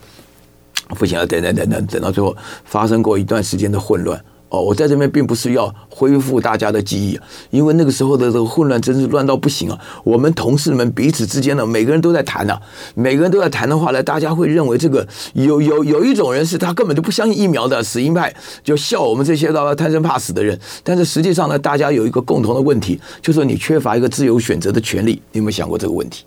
[0.97, 4.19] 不行啊，等等等等，等到最后发生过一段时间的混乱。
[4.51, 7.17] 哦，我在这边并不是要恢复大家的记忆，
[7.51, 9.79] 因为那个时候的这个混乱真是乱到不行啊！
[10.03, 12.59] 我们同事们彼此之间呢，每个人都在谈呐，
[12.93, 20.59] 每个人都在谈的话呢，大家会认为这个有有有一种人是他根本就不相信疫苗的死鹰派，就笑我们这些到贪生怕死的人。
[20.83, 25.13] 但是实际上呢，大家有一个共同的问题，就是你缺乏一个自由选择的权利。
[25.31, 26.25] 你有没有想过这个问题？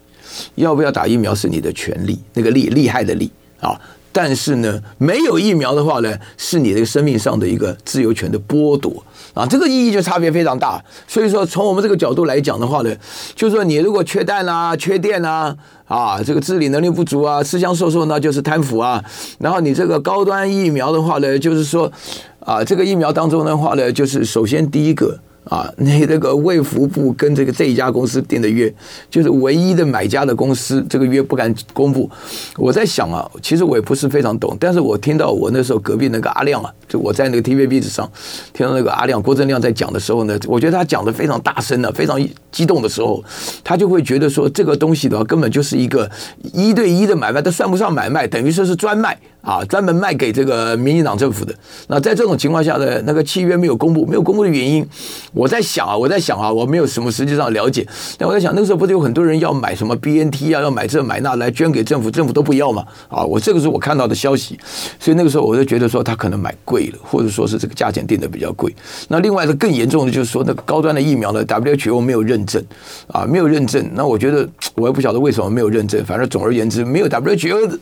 [0.55, 3.79] 要不要打疫苗是你的权利，那个厉厉害的厉啊！
[4.15, 10.81] 但是呢，没有疫苗的话呢，是你的生命上的一个自由权的剥夺啊，这个意义就差别非常大。
[11.09, 12.95] 所以说，从我们这个角度来讲的话呢，
[13.35, 15.57] 就是说你如果缺蛋啊、缺电啊、
[15.89, 19.03] 啊这个自理能力不足啊、吃香瘦瘦，那就是贪腐啊。
[19.41, 21.91] 然后你这个高端疫苗的话呢，就是说
[22.39, 25.19] 啊，这个疫苗当中的话呢，就是首先第一个。
[25.45, 28.73] 啊， 你这个卫福部跟这个这一家公司订的约，
[29.11, 32.11] 就是唯一的买家的公司，这个约不敢公布。
[32.57, 38.11] 我在想啊，其实我也不是非常懂，但是我听到我那时候隔壁那个阿亮啊，就我在那个 TVB 上
[38.53, 42.19] 听到那个阿亮郭正亮在讲的时候呢，我觉得他讲的非常大声的，非常
[42.51, 43.23] 激动的时候，
[43.63, 46.11] 他就会觉得说这个东西的话根本就是一个
[46.53, 49.19] 一对一的买卖，都算不上买卖，等于说是专卖。
[49.45, 51.55] 啊，专门卖给这个民进党政府的。
[51.89, 54.87] 那在这种情况下的那个契约没有公布，没有公布的原因，
[55.33, 57.87] 我在想啊，我在想啊，我没有什么实际上了解。
[58.17, 62.85] 但我在想，那个时候不是有很多人要买什么 BNT 啊，要买这买那来捐给政府，政府都不要嘛？
[63.09, 64.59] 啊，我这个是我看到的消息，
[64.99, 68.75] 所以那个时候我就觉得说他可能买贵了，或者说是这个价钱定的比较贵。
[69.09, 72.65] 那另外的更严重的就是说，那个高端的疫苗呢，WHO 没有认证
[73.09, 73.87] 啊，没有认证。
[73.95, 77.79] 那我觉得我也不晓得为什么没有认证，反正总而言之，没有 WHO。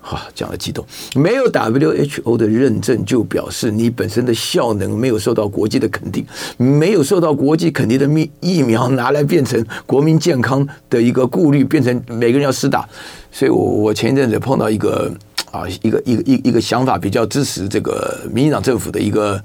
[0.00, 0.84] 啊，讲的激动，
[1.14, 6.24] 没有 WHO 的认证，就表示你本身的效能没有受到国际的肯定，
[6.56, 12.88] 没有受到国际肯定的疫疫苗拿来变成国民健康的一个顾虑，变成每个人要施打。
[13.30, 15.12] 所以我我前一阵子碰到一个
[15.50, 19.42] 啊，一个一个一一个想法比较支持这个民进党政府的一个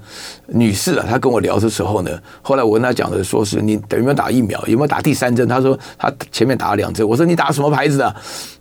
[0.48, 2.10] 女士啊，她跟我聊的时候呢，
[2.42, 5.46] 后来我跟她讲的说是你等于没有打疫苗，有没有打第三针？
[5.48, 8.14] 她说她前面打了两针，我说你打什么牌子的？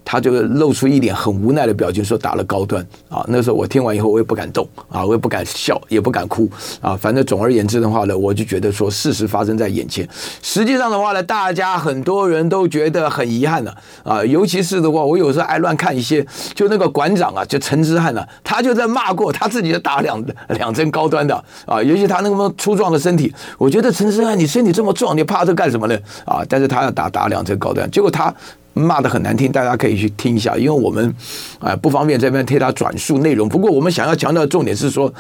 [0.06, 3.24] 她就露出一脸很无奈的表情，说打了高端啊。
[3.30, 6.50] 那时候我听完以后，我也不敢动啊，我也不敢笑，也不敢哭
[6.82, 6.94] 啊。
[6.94, 10.06] 反正总而言之的话呢，我就觉得说事实发生在眼前。
[10.42, 14.22] 实际上的话呢，大家很多人都觉得很遗憾的啊。
[14.26, 21.82] 尤其是的话，我有时候爱乱看一些，就那个馆长啊，就陈之汉啊，他就在骂过他自己就打两两针高端的啊。
[21.82, 25.98] 尤其他那么粗壮的身体，我觉得陈之汉，你身体这么壮，你怕这干什么呢？
[26.26, 28.34] 啊，但是他要打打两针高端，结果他。
[28.74, 31.14] 骂的很难听，大家可以去听一下，因为我们
[31.60, 33.48] 啊不方便这边替他转述内容。
[33.48, 35.14] 不过我们想要强调的重点是说，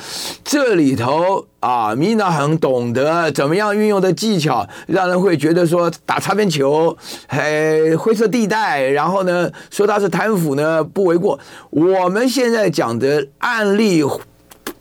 [0.43, 11.39] 这里头啊，米娜很懂得怎么样运用的技巧，让人会觉得说打擦边球，嘿，灰色地带，然后呢说他是贪腐呢不为过。
[11.69, 14.03] 我们现在讲的案例。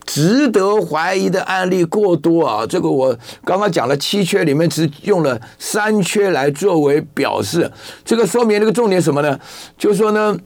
[0.04, 2.66] 值得怀疑的案例过多啊！
[2.66, 7.70] 这个我刚刚讲了七缺，里面只用了三缺来作为表示。
[8.04, 9.38] 这个说明这个重点什么呢？
[9.78, 10.36] 就是说呢，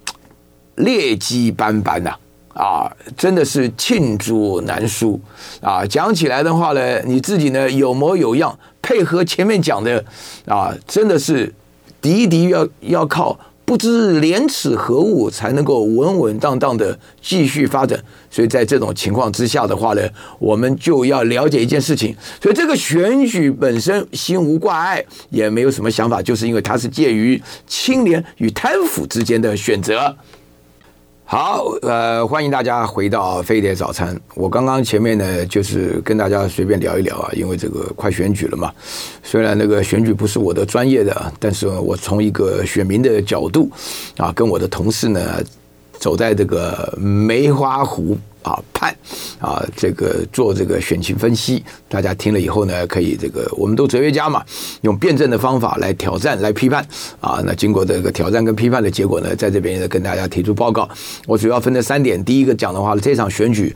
[0.77, 2.15] 劣迹斑斑呐，
[2.55, 5.21] 啊，真的是罄竹难书
[5.61, 5.85] 啊！
[5.87, 10.05] 讲起来的话呢，你自己呢有模有样，配合前面讲的
[10.47, 11.53] 啊，真的是
[12.01, 18.01] 的的要要靠不知廉耻何物，才能够稳稳当当的继续发展。
[18.31, 20.03] 所以在这种情况之下的话呢，
[20.39, 22.15] 我们就要了解一件事情。
[22.41, 30.17] 所以这个选举本身心无挂碍，也没有什么想法，就是因为它是介于清廉与贪腐之间的选择。
[31.29, 34.17] 好，呃，欢迎大家回到飞碟早餐。
[34.37, 38.73] 我刚刚前面呢，就是跟大家随便聊一聊啊，因为这个快选举了嘛。
[39.25, 43.69] 虽然那个选举不是我的专业的，但是我从一个选民的角度
[44.19, 45.43] 啊，跟我的同事呢，
[45.99, 48.17] 走在这个梅花湖。
[48.47, 48.95] 啊，判
[49.41, 54.45] 啊，这个做这个选情分析，大家听了以后呢，可以这个我们都哲学家嘛，
[54.83, 56.87] 用辩证的方法来挑战、来批判
[57.21, 57.43] 啊。
[57.45, 60.89] 那经过这个挑战跟批判的结果呢，在这边跟大家提出报告。
[61.27, 63.75] 我主要分成三点，第一个讲的话，这场选举。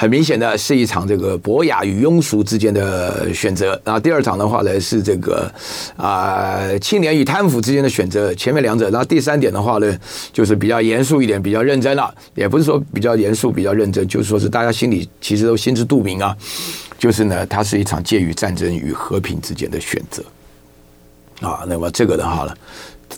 [0.00, 5.52] 很明显的是一场这个博雅与庸俗之间的选择，然后第二场的话呢是这个
[5.96, 9.98] 啊清廉与贪腐之间的选择，前面两者，然后第三点的话呢
[10.32, 16.36] 就是比较严肃一点，比较认真了，也不是说比较严肃、比较认真，就是说是大家心里其实都心知肚明啊，
[16.96, 20.22] 就是呢它是一场介于战争与和平之间的选择
[21.40, 22.54] 啊，那么这个的话呢。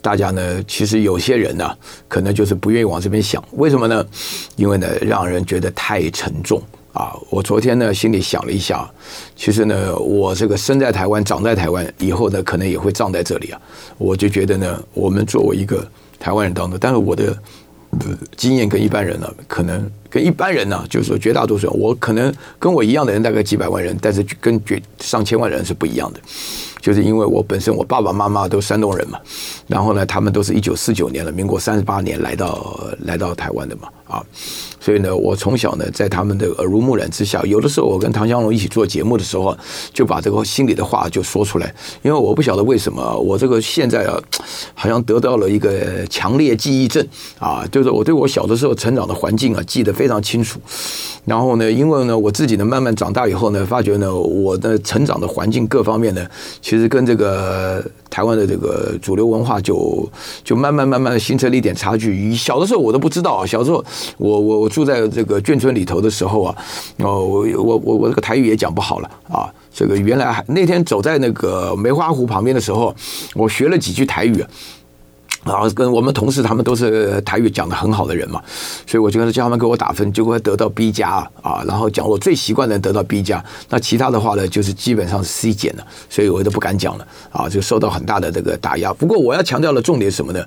[0.03, 1.77] 大家呢，其实有些人呢，
[2.09, 4.05] 可能就是不愿意往这边想，为什么呢？
[4.57, 6.61] 因为呢，让人觉得太沉重
[6.93, 7.15] 啊。
[7.29, 8.89] 我昨天呢，心里想了一下，
[9.37, 13.61] 其实呢，我这个生在台湾，长在台湾，以后呢，可能也会葬在这里啊。
[13.99, 15.87] 我就觉得呢，我们作为一个
[16.19, 17.37] 台湾人当中，但是我的
[18.37, 26.21] 经验跟一般人呢，可能跟一般人呢，就是说绝大多数人，我可能跟我一样的人大概几百万人，但是跟绝上千万人是不一样的。
[26.81, 29.19] 就是因为我本身我爸爸妈妈都山东人嘛，
[29.67, 34.25] 然后呢，他们都是一九四九年了，民国三十八年来到来到台湾的嘛，啊。
[34.83, 39.55] 所以呢，我从小呢，在他们的耳濡目染之下，有的时候我跟唐湘龙一起做节目的时候，
[39.93, 41.73] 就把这个心里的话就说出来。
[42.01, 44.19] 因为我不晓得为什么，我这个现在啊，
[44.73, 47.07] 好像得到了一个强烈记忆症
[47.39, 50.59] 啊，就是我对我小的时候成长的环境啊，记得非常清楚。
[51.27, 56.27] 然后呢，因为呢，我自己呢，慢慢长大以后呢，发觉呢，我的成长的环境各方面呢，
[56.71, 57.85] 其实跟这个。
[58.11, 60.07] 台湾的这个主流文化就
[60.43, 62.35] 就慢慢慢慢形成了一点差距。
[62.35, 63.83] 小的时候我都不知道，小时候
[64.19, 66.57] 我我我住在这个眷村里头的时候啊，
[66.99, 69.49] 哦，我我我我这个台语也讲不好了啊。
[69.73, 72.93] 这个原来那天走在那个梅花湖旁边的时候，
[73.37, 74.45] 我学了几句台语。
[75.45, 78.43] 然后跟我们同事他们都是台语讲的很好的人嘛，
[78.87, 81.65] 所以我就跟他叫他们给我打分，结果得到 B 加啊。
[81.67, 88.93] 然后讲我最习惯的得到 B 加，那其他的话呢，就是基本上是 C 减了，所以我都不敢讲了啊，就受到很大的这个打压。
[88.93, 90.45] 不过我要强调的重点是什么呢？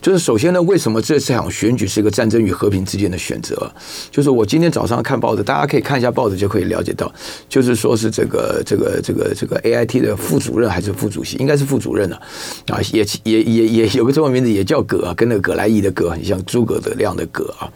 [0.00, 3.70] 就是首先呢，为什么这场选举是一个战争与和平之间的选择？
[4.10, 7.12] 就是我今天早上看报纸，大家可以看一下报纸就可以了解到，
[7.48, 12.16] 就是说是这个这个这个这个 AIT 的副主任还是副主席，应该是副主任了
[12.68, 17.72] 啊，也也也也有个中文名字也叫葛啊，跟那个葛莱仪的葛很像，诸葛的亮的葛啊。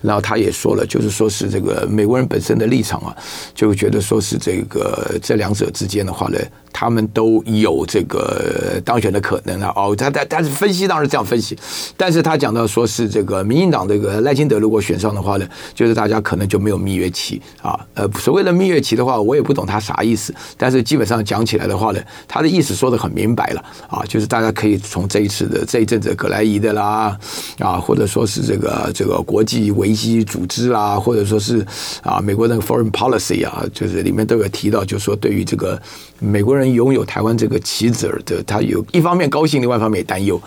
[0.00, 3.14] 然后他也说了，就是说是这个美国人本身的立场啊，
[3.54, 6.38] 就觉得说是这个这两者之间的话呢。
[6.70, 9.72] 他们都有这个当选的可能啊！
[9.74, 11.58] 哦，他他他是分析当然这样分析，
[11.96, 17.74] 但是他讲到说是这个民进党这个赖清德如果选上的话呢，就是大家可能就没有蜜月期啊。
[17.94, 27.18] 呃，所谓的蜜月期的话，我也不懂他啥意思，但是基本上讲起来的话呢，他的意思说的很明白了啊，就是大家可以从这一次的这一阵子葛莱仪的啦
[27.58, 31.66] 啊，或者说是这个这个国际危机组织啦，或者说是
[32.02, 35.76] 啊美国那个 foreign policy 啊，就是里面都有提到，就是说对于这个
[36.20, 36.68] 美国人。
[36.68, 40.38] 拥有台湾这个棋子的，他有一方面高兴，另外一方面也担忧。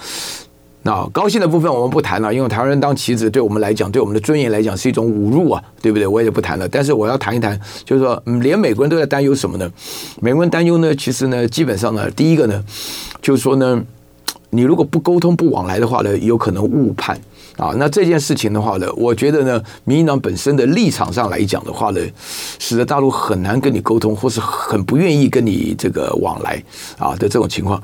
[0.83, 6.05] 那高兴的部分我们不谈了，因为台湾人当棋子，对我们来讲，对我们的尊严来讲是一种侮辱啊，对不对？
[6.05, 6.69] 我也不谈了。
[6.69, 9.69] 但是我要谈一谈，就是说，连美国人都在担忧什么呢？
[10.21, 12.63] 美国人担忧呢，其实呢，基本上呢，第一个呢，
[13.19, 13.83] 就是说呢，
[14.53, 17.17] 你如果不沟通、不往来的话呢，有可能误判。
[17.57, 21.99] 啊，那这件事情的话呢，我觉得呢，民进党本身的立场上来讲的话呢，
[22.57, 26.63] 使得大陆很难跟你沟通，或是很不愿意跟你这个往来
[26.97, 27.81] 啊的这种情况，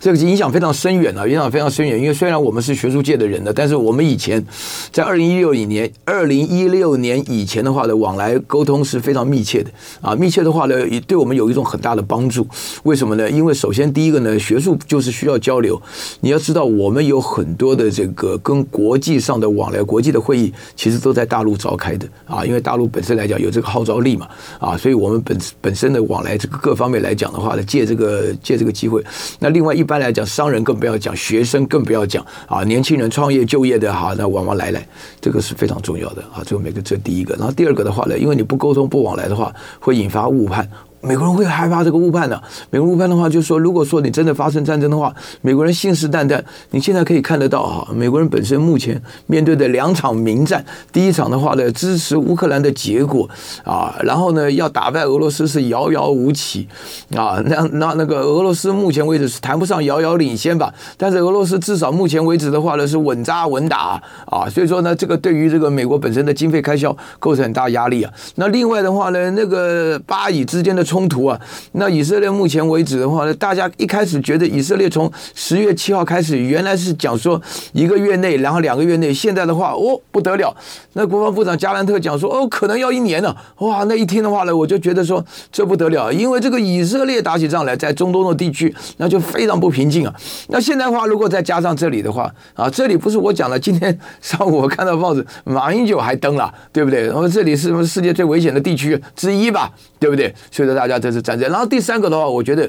[0.00, 2.00] 这个影响非常深远啊，影响非常深远。
[2.00, 4.44] 因为虽然我们是学术界的人呢，但是我们以前
[4.90, 12.46] 在二零一六年、二零一六年以前的话呢，往来沟通是非常密切的啊，密切的话呢，也对我们有一种很大的帮助。
[12.84, 13.30] 为什么呢？
[13.30, 15.80] 因为首先第一个呢，学术就是需要交流，
[16.20, 19.09] 你要知道我们有很多的这个跟国际。
[19.12, 29.04] 际上的往来国际的会议，其实都在大陆召开的啊，因为大陆本身来讲有这个号召力嘛啊，所以我们本本身的往来这个各方面来讲的话呢，借这个借这个机会，
[29.38, 34.86] 那另外一般来讲，商人更不要讲，学生更不要讲啊，年轻人创业就业的哈，那往往来来，
[35.20, 40.68] 这个是非常重要的啊，这个每个这第一个，然后第二个的话呢，因为你不沟通不往来的话，会引发误判。
[41.02, 46.40] 美国人会害怕这个误判的、美国误判的话，就是说，如果说你真的发生战争的话，美国人信誓旦旦。
[46.70, 53.28] 你现在可以看得到哈，美国人本身目前面对的两场民战，第一场的话呢，支持乌克兰的结果
[53.64, 56.68] 啊，然后呢，要打败俄罗斯是遥遥无期
[57.16, 57.42] 啊。
[57.46, 64.48] 那那那个俄罗斯目前为止是谈不上遥遥领先吧，但是俄罗斯至少目前为止的话呢，是稳扎稳打啊。
[64.50, 68.12] 所以说呢，这个对于这个美国本身的经费开销构成很大压力啊。
[68.34, 71.40] 那另外的话呢，那个巴以之间的冲突啊，
[71.72, 77.40] 那以色列目前为止的话呢，大家一开始觉得以色列从十月七号开始，原来是讲说
[77.72, 80.52] 一个月内，然后两个月内，现在的话哦不得了，
[80.94, 90.12] 那国防部长加兰特讲说哦可能要一年了，哇，那一听的话呢，我就觉得说这不得了，因为这个以色列打起仗来，在中东的地区那就非常不平静啊。
[90.48, 97.06] 那现在的话，如果再加上这里的话啊，这里不是我讲的，今天上午我看到报纸，马英九还登了，对不对？
[97.06, 99.70] 然后这里是不是世界最危险的地区之一吧？
[99.98, 100.34] 对不对？
[100.50, 101.50] 所以说大家这是战争。
[101.50, 102.66] 然后第三个的话，我觉得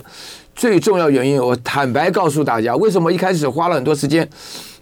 [0.54, 4.28] 最重要原因，我坦白告诉大家，为什么一开始花了很多时间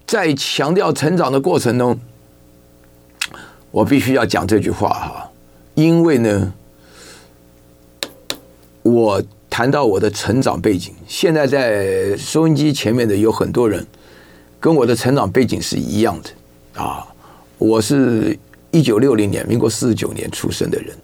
[0.08, 2.00] 在强调成长的过程中，
[3.70, 5.30] 我必须要讲这句话哈，
[5.76, 6.52] 因为呢，
[8.82, 13.86] 我谈到我的成长背景，现在在收音机前面的有很多人
[14.60, 17.06] 跟我的成长背景是一样的啊，
[17.60, 18.36] 我是
[18.72, 20.98] 一九六零年，民国四十九年出生的人。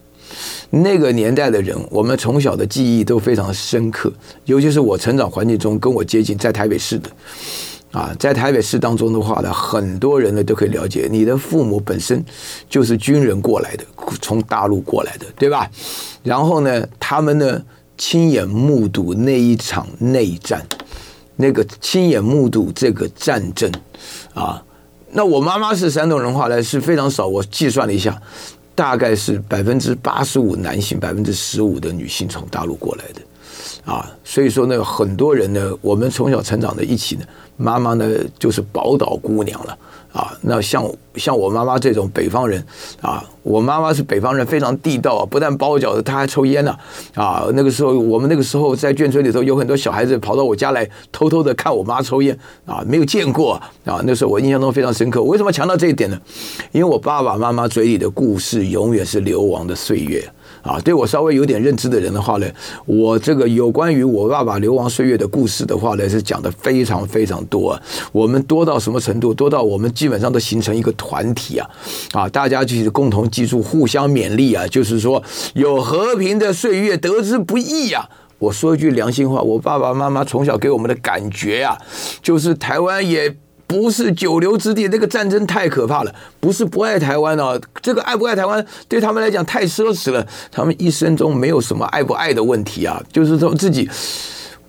[0.70, 4.12] 那个年代的人，我们从小的记忆都非常深刻，
[4.46, 7.10] 尤其是我成长环境中跟我接近，在台北市的，
[7.92, 12.24] 啊，在台北市当中的话呢，很多人呢都可以了解，你的父母本身
[12.70, 13.84] 就是军人过来的，
[14.22, 15.70] 从大陆过来的，对吧？
[16.24, 17.62] 然后呢，他们呢
[17.98, 20.66] 亲眼目睹那一场内战，
[21.38, 23.72] 那个亲眼目睹这个战争，
[24.34, 24.62] 啊，
[25.12, 28.22] 那我妈妈是山东人话呢是非常少，我计算了一下。
[28.76, 38.06] 大概是百分之八十五男性，百分之十五的女性从大陆过来的，啊，所以说呢，很多人呢，我们从小成长在一起呢，妈妈呢
[38.38, 39.78] 就是宝岛姑娘了。
[40.16, 42.66] 啊，那像像我妈妈这种北方人
[43.02, 46.74] 啊，我妈妈是北方人，非常地道啊，不但包饺子，她还抽烟呢。
[47.16, 54.02] 啊，那个时候我们那个时候在眷村里头，有很多小孩子跑到我家来，偷偷的看我妈抽烟啊，没有见过啊。
[54.06, 55.22] 那时候我印象中非常深刻。
[55.22, 56.18] 我为什么强调这一点呢？
[56.72, 60.26] 因为我爸爸妈妈嘴里的故事永远是流亡的岁月。
[60.66, 62.48] 啊，对我稍微有点认知的人的话呢，
[62.88, 67.82] 我这个有关于我爸爸流亡岁月的故事的话呢，是讲的非常非常多啊。
[68.12, 69.32] 我们多到什么程度？
[69.32, 71.70] 多到我们基本上都形成一个团体啊，
[72.14, 74.66] 啊，大家就是共同记住，互相勉励啊。
[74.68, 75.22] 就是说，
[75.54, 78.10] 有和平的岁月得之不易啊。
[78.40, 81.78] 我说一句良心话，我爸爸妈妈从小给我们的感觉啊，
[82.24, 83.38] 就是台湾也。
[83.68, 86.16] 不是久留之地，那个战争太可怕了。
[86.40, 90.26] 不是不爱台湾啊，这个爱不爱台湾对他们来讲太奢侈了。
[90.52, 93.90] 他们一生中没有什么爱不爱的问题啊，就是说自己。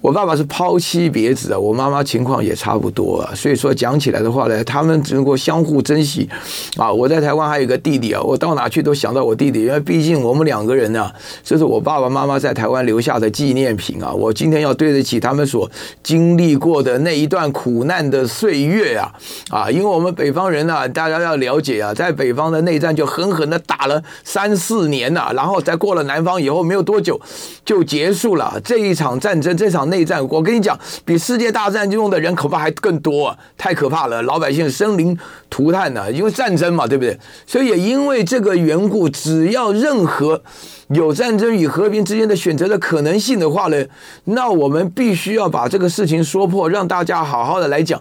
[0.06, 6.30] 我爸爸是抛妻别子啊，我妈妈情况也差不多啊，所以说讲起来的话呢，他们能够相互珍惜
[6.76, 6.92] 啊。
[6.92, 11.10] 我在台湾还有个弟弟啊，我到哪去都想到我弟弟，因为毕竟我们两个人呢、
[11.42, 14.12] 这是我爸爸妈妈在台湾留下的纪念品啊。
[14.12, 15.68] 我今天要对得起他们所
[16.04, 19.12] 经历过的那一段苦难的岁月啊
[19.50, 19.68] 啊！
[19.68, 27.20] 因为我们北方人呢、大家要了解啊，在北方的内战就狠狠的打了三四年呐、然后再过了南方以后没有多久
[27.64, 29.95] 就结束了这一场战争，这场内。
[29.96, 35.18] 内战，我跟你讲，比世界大战用的人恐怕还更多，太可怕了，老百姓生灵
[35.48, 37.18] 涂炭呐，因为战争嘛，对不对？
[37.46, 40.42] 所以也因为这个缘故，只要任何
[40.88, 43.84] 有战争与和平之间的选择的可能性的话呢，
[44.24, 48.00] 那我们必须要把这个事情说破，让大家好好的来讲。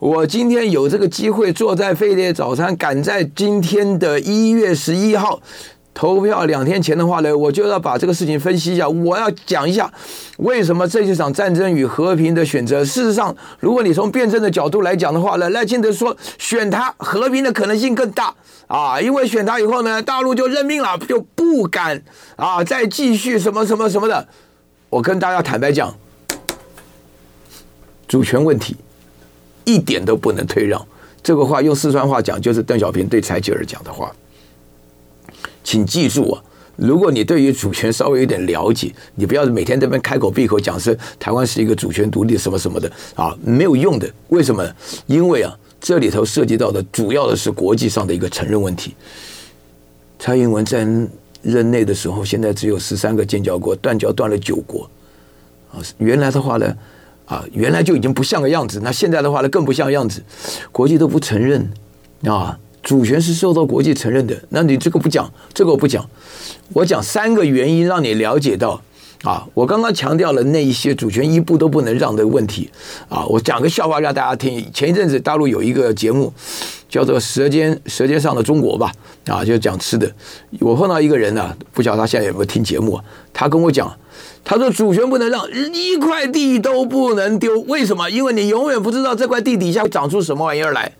[0.00, 5.40] 我今天有这个机会，坐在费列早餐，赶在今天的一月十一号。
[5.96, 8.86] 投票两天前的话呢，我就要把这个事情分析一下。
[8.86, 9.90] 我要讲一下
[10.36, 12.84] 为什么这一场战争与和平的选择。
[12.84, 18.34] 事实上，如果你从辩证的角度来讲的话呢，赖清德说选他和平的可能性更大
[18.66, 22.02] 啊，因为选他以后呢，大陆就认命了，就不敢
[22.36, 24.28] 啊再继续什么什么什么的。
[24.90, 25.94] 我跟大家坦白讲，
[28.06, 28.76] 主权问题
[29.64, 30.86] 一点都不能退让。
[31.22, 34.14] 这个话用四川话讲，就是邓小平对柴契尔讲的话。
[35.66, 36.40] 请记住啊，
[36.76, 44.08] 如果你对于主权稍微有点了解，你不要每天这边开口闭口讲是台湾是一个主权独立什么什么的啊，没有用的。
[44.28, 44.64] 为什么？
[45.08, 48.94] 因为啊，这里头涉及到的主要的是国际上的一个承认问题。
[50.20, 50.86] 蔡英文在
[51.42, 54.88] 任内的时候，现在只有十三个建交国，断交断了九国
[55.72, 55.82] 啊。
[55.98, 56.76] 原来的话呢，
[57.24, 60.22] 啊，原来就已经不像个样子，那现在的话呢，更不像样子，
[60.70, 61.68] 国际都不承认
[62.24, 62.56] 啊。
[62.86, 66.08] 主权是受到国际承认的，那你这个不讲，这个我不讲，
[66.72, 68.80] 我讲三个原因让你了解到
[69.24, 69.44] 啊。
[69.54, 72.70] 我刚刚强调了那一些主权一步都不能让的问题
[73.08, 73.26] 啊。
[73.26, 74.64] 我讲个笑话让大家听。
[74.72, 76.32] 前一阵子大陆有一个节目
[76.88, 78.92] 叫做《舌尖舌尖上的中国》吧，
[79.26, 80.08] 啊，就讲吃的。
[80.60, 83.00] 我碰到一个人啊，不晓得他现在有没有听节目。
[83.32, 83.92] 他跟我讲，
[84.44, 85.42] 他说主权不能让
[85.74, 88.08] 一块地都不能丢，为什么？
[88.08, 90.92] 因为你永远不知道这块地底下长出什么玩意儿来。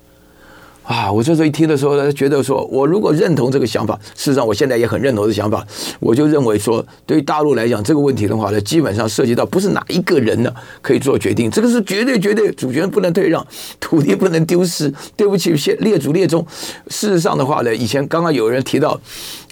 [0.87, 5.66] 啊我这时候一听的时候呢觉得说我如果认同这个想法事实上我现在也很认同这想法
[5.99, 13.45] 我就认为说对于大陆来讲这个问题的话呢基本上涉及到不是哪一个人呢可以做决定这个是绝对绝对主权不能退让
[13.80, 16.45] 土地不能丢失对不起列祖列宗。
[16.89, 18.99] 事实上的话呢以前刚刚有人提到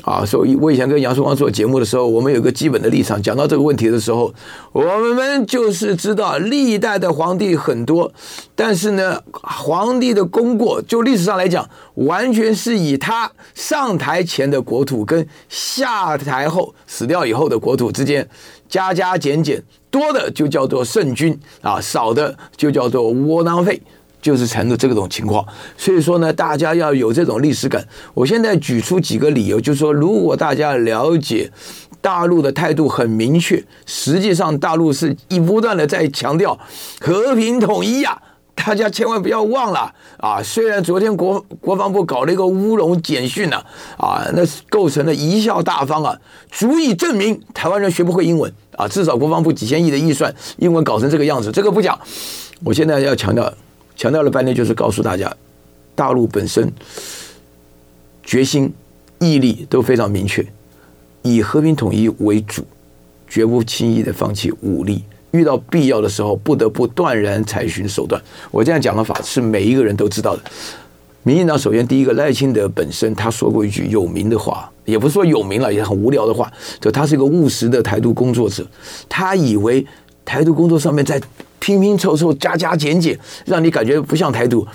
[0.05, 4.32] 啊所以我以前跟杨树光做节目的时候我们有个基本的立场讲到这个问题的时候
[4.72, 4.82] 我
[5.14, 8.12] 们就是知道历代的皇帝很多
[8.55, 18.28] 但是呢皇帝的功过就历史上来讲完全是以他上台前的国土跟下台后死掉以后的国土之间
[18.68, 23.80] 加加减减多的就叫做圣君啊少的就叫做窝囊废
[24.25, 25.47] 就是成了这种情况，
[25.77, 27.87] 所以说呢，大家要有这种历史感。
[28.14, 31.53] 我现在举出几个理由，就是说，如果大家了解
[32.01, 36.59] 大陆的态度很明确，实际上大陆是一不断的在强调
[37.03, 38.18] 和平统一呀。
[38.55, 40.41] 大家千万不要忘了啊！
[40.43, 43.59] 虽然昨天国国防部搞了一个乌龙简讯呢，
[43.99, 46.16] 啊，那构成了贻笑大方啊，
[46.51, 48.89] 足以证明台湾人学不会英文啊。
[48.89, 51.99] 至少国防部几千亿的预算，英文搞成这个样子，这个不讲。
[52.64, 53.53] 我现在要强调。
[53.97, 55.34] 强调了半天，就是告诉大家，
[55.95, 56.72] 大陆本身
[58.22, 58.72] 决心、
[59.18, 60.45] 毅力都非常明确，
[61.22, 62.64] 以和平统一为主，
[63.28, 65.05] 绝不轻易的放弃武力。
[65.32, 68.22] 遇到必要的时候，不得不断然采取手段。
[68.53, 70.42] 我这样讲的法是每一个人都知道的。
[71.24, 78.64] 民进党首先第一个赖清德本身他说过一句有名的话，也不是说有名了，也很无聊的话，就他是一个务实的台独工作者，
[79.09, 79.84] 他以为
[80.24, 81.20] 台独工作上面在
[81.64, 84.66] 拼拼凑凑，加加减减，让你感觉不像台独。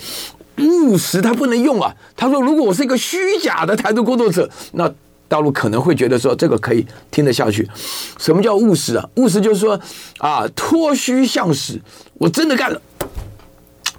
[0.57, 4.91] 务实他不能用啊，他说如果我是一个虚假的台独工作者，那
[5.27, 7.69] 大陆可能会觉得说这个可以听得下去。
[8.17, 9.07] 什么叫务实啊？
[9.17, 9.79] 务实就是说
[10.17, 11.79] 啊，脱虚向实。
[12.15, 12.81] 我真的干了，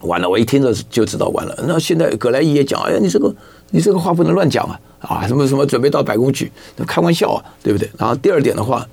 [0.01, 1.57] 完了，我一听着就知道完了。
[1.69, 3.33] 那现在葛莱伊也讲，哎呀，你这个。
[3.71, 6.51] 你这个话不能乱讲啊，啊什么什么准备到白宫去，
[6.87, 7.89] 开玩笑啊，对不对？
[7.99, 8.87] 然后第二点的话，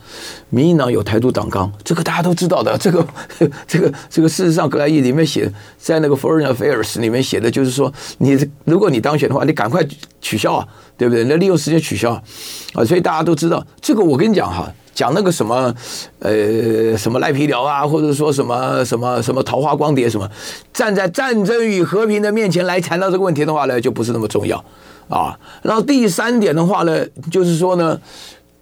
[0.50, 3.06] 民进党有台独党纲，这个大家都知道的，这个
[3.68, 9.86] 这个这个事实上格莱伊里面写，在那个 foreign affairs 里面写的就是说你如果你当选的话，你赶快
[10.22, 10.68] 取消啊，
[10.98, 11.24] 对不对？
[11.26, 12.22] 那利用时间取消啊。
[12.74, 14.72] 啊所以大家都知道这个，我跟你讲哈。
[14.98, 15.72] 讲那个什么
[16.18, 20.28] 呃什么赖皮聊啊或者说什么什么什么桃花光碟什么
[20.74, 24.58] 站在战争与和平的面前来谈到这个问题的话呢就不是那么重要
[25.08, 25.38] 啊。
[25.62, 28.02] 然后第三点的话呢就是说呢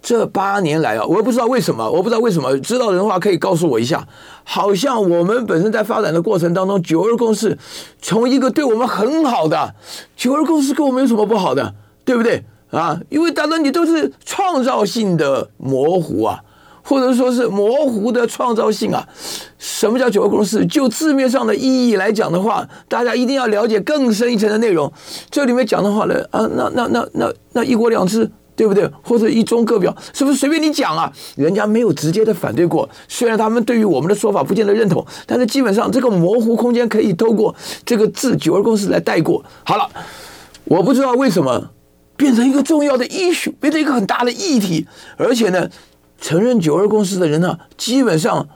[0.02, 4.06] 这八年来啊我也不知道为什么我不知道为什么知道的人话可以告诉我一下
[4.44, 7.56] 好像我们本身在发展的过程当中九二共识
[8.02, 9.74] 从一个对我们很好的
[10.14, 11.74] 九二共识跟我们有什么不好的
[12.04, 12.44] 对不对？
[12.76, 16.38] 啊，因为当然你都是创造性的模糊啊，
[16.82, 19.08] 或者说是模糊的创造性啊，
[19.58, 20.66] 什么叫九二共识？
[20.66, 24.92] 就字面上的意义来讲的话，大家一定要了解更深一层的内容，
[25.30, 28.86] 这里面讲的话呢，啊，那那那那那一国两制，对不对？
[29.02, 31.10] 或者一中各表，是不是随便你讲啊？
[31.36, 37.54] 人家没有直接的反对过，虽然他们对于我们的说法不见得认同，但是基本上这个模糊空间可以透过
[37.86, 39.42] 这个字，九二共识来带过。
[39.64, 39.88] 好了，
[40.64, 41.70] 我不知道为什么。
[42.16, 44.86] 变成一个重要的议题，变成一个很大的议题，
[45.16, 45.68] 而且呢，
[46.20, 48.48] 承认九二共识的人呢，基本上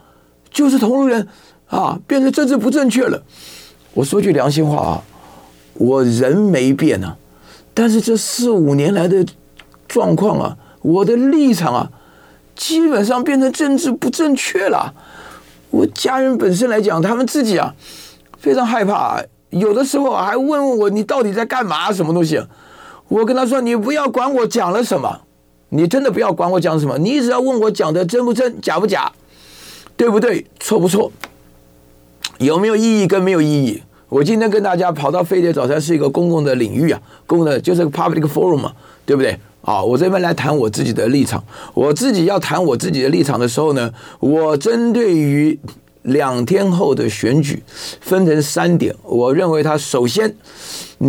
[0.49, 1.27] 就是同路人
[1.67, 3.23] 啊，变成政治不正确了。
[3.93, 5.03] 我说句良心话啊，
[5.75, 7.17] 我人没变啊，
[7.73, 9.25] 但是这四五年来的
[9.87, 11.91] 状况啊，我的立场啊，
[12.55, 14.93] 基本上变成政治不正确了。
[15.69, 17.73] 我家人本身来讲，他们自己啊，
[18.37, 21.91] 非常害怕，有的时候还问问我，你到底在干嘛？
[21.91, 22.41] 什么东西？
[23.11, 25.19] 我跟他说，你不要管我讲了什么。
[25.67, 28.79] 你真的不要管我讲什么，你只要问我讲的真不真假？
[28.79, 29.11] 不假
[29.97, 30.45] 对不对？
[30.61, 31.11] 错不错
[32.37, 33.07] 有没有意义？
[33.07, 33.81] 跟没有意义。
[34.07, 38.71] 我今天跟大家跑到飞碟早餐是一个公共的领域啊，公共的就是个 public forum 嘛，
[39.05, 39.37] 对不对？
[39.61, 41.43] 好，我这边来谈我自己的立场。
[41.73, 43.91] 我自己要谈我自己的立场的时候呢，
[44.21, 45.59] 我针对于。
[46.03, 47.61] 两天后的选举
[47.99, 50.35] 分成三点我认为他首先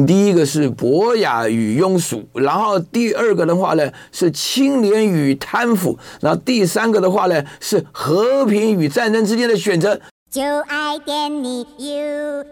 [0.06, 10.00] 第一个是博雅与庸俗然后第二个的话呢是清廉与贪腐然后第三个的话呢是和平与战争之间的选择。
[10.30, 12.42] 就爱点你 ufo